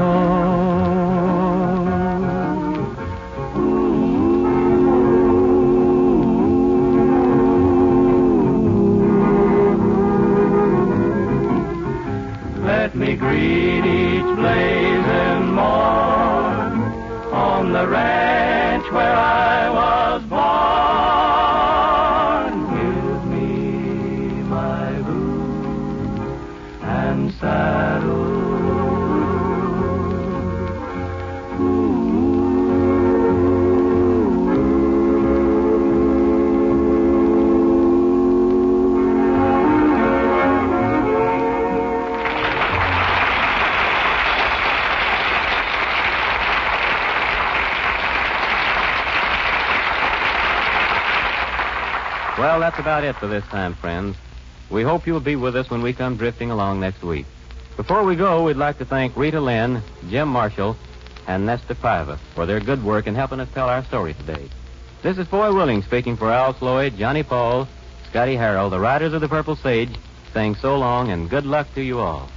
Let 12.63 12.95
me 12.95 13.15
greet 13.15 13.85
each 13.85 14.35
blazing 14.35 15.45
morn 15.55 16.83
on 17.33 17.73
the 17.73 17.87
ranch 17.87 18.85
where 18.91 19.15
I 19.15 19.69
was 19.71 20.16
that's 52.77 52.85
about 52.85 53.03
it 53.03 53.15
for 53.15 53.25
this 53.25 53.43
time, 53.45 53.73
friends. 53.73 54.15
We 54.69 54.83
hope 54.83 55.07
you'll 55.07 55.19
be 55.19 55.35
with 55.35 55.55
us 55.55 55.67
when 55.67 55.81
we 55.81 55.93
come 55.93 56.15
drifting 56.15 56.51
along 56.51 56.79
next 56.79 57.01
week. 57.01 57.25
Before 57.75 58.03
we 58.03 58.15
go, 58.15 58.43
we'd 58.43 58.57
like 58.57 58.77
to 58.77 58.85
thank 58.85 59.17
Rita 59.17 59.41
Lynn, 59.41 59.81
Jim 60.09 60.27
Marshall, 60.27 60.77
and 61.25 61.47
Nestor 61.47 61.73
Paiva 61.73 62.19
for 62.35 62.45
their 62.45 62.59
good 62.59 62.83
work 62.83 63.07
in 63.07 63.15
helping 63.15 63.39
us 63.39 63.49
tell 63.51 63.67
our 63.67 63.83
story 63.85 64.13
today. 64.13 64.47
This 65.01 65.17
is 65.17 65.27
Foy 65.27 65.51
Willing 65.51 65.81
speaking 65.81 66.17
for 66.17 66.31
Al 66.31 66.53
Sloey, 66.53 66.91
Johnny 66.91 67.23
Paul, 67.23 67.67
Scotty 68.09 68.35
Harrell, 68.35 68.69
the 68.69 68.79
Riders 68.79 69.13
of 69.13 69.21
the 69.21 69.27
Purple 69.27 69.55
Sage, 69.55 69.95
saying 70.31 70.55
so 70.55 70.77
long 70.77 71.09
and 71.09 71.31
good 71.31 71.47
luck 71.47 71.73
to 71.73 71.81
you 71.81 71.99
all. 71.99 72.29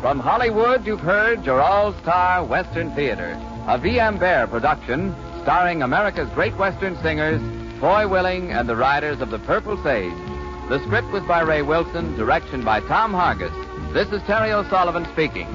From 0.00 0.18
Hollywood, 0.18 0.86
you've 0.86 1.00
heard 1.00 1.44
your 1.44 1.60
all-star 1.60 2.42
Western 2.42 2.90
Theater, 2.92 3.38
a 3.66 3.76
V.M. 3.76 4.16
Bear 4.16 4.46
production 4.46 5.14
starring 5.42 5.82
America's 5.82 6.30
great 6.30 6.56
Western 6.56 6.96
singers, 7.02 7.42
Foy 7.80 8.08
Willing 8.08 8.50
and 8.50 8.66
the 8.66 8.76
Riders 8.76 9.20
of 9.20 9.28
the 9.28 9.38
Purple 9.40 9.76
Sage. 9.82 10.14
The 10.70 10.82
script 10.86 11.08
was 11.08 11.22
by 11.24 11.40
Ray 11.40 11.60
Wilson, 11.60 12.16
direction 12.16 12.64
by 12.64 12.80
Tom 12.80 13.12
Hargis. 13.12 13.52
This 13.92 14.10
is 14.10 14.22
Terry 14.22 14.52
O'Sullivan 14.52 15.04
speaking. 15.12 15.46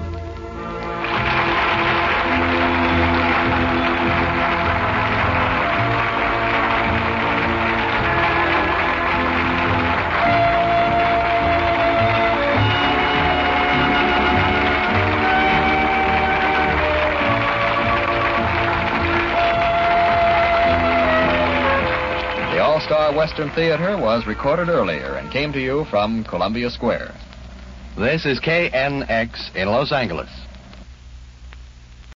Western 23.15 23.49
Theater 23.51 23.97
was 23.97 24.27
recorded 24.27 24.67
earlier 24.67 25.13
and 25.13 25.31
came 25.31 25.53
to 25.53 25.61
you 25.61 25.85
from 25.85 26.25
Columbia 26.25 26.69
Square. 26.69 27.15
This 27.97 28.25
is 28.25 28.41
KNX 28.41 29.55
in 29.55 29.69
Los 29.69 29.93
Angeles. 29.93 30.29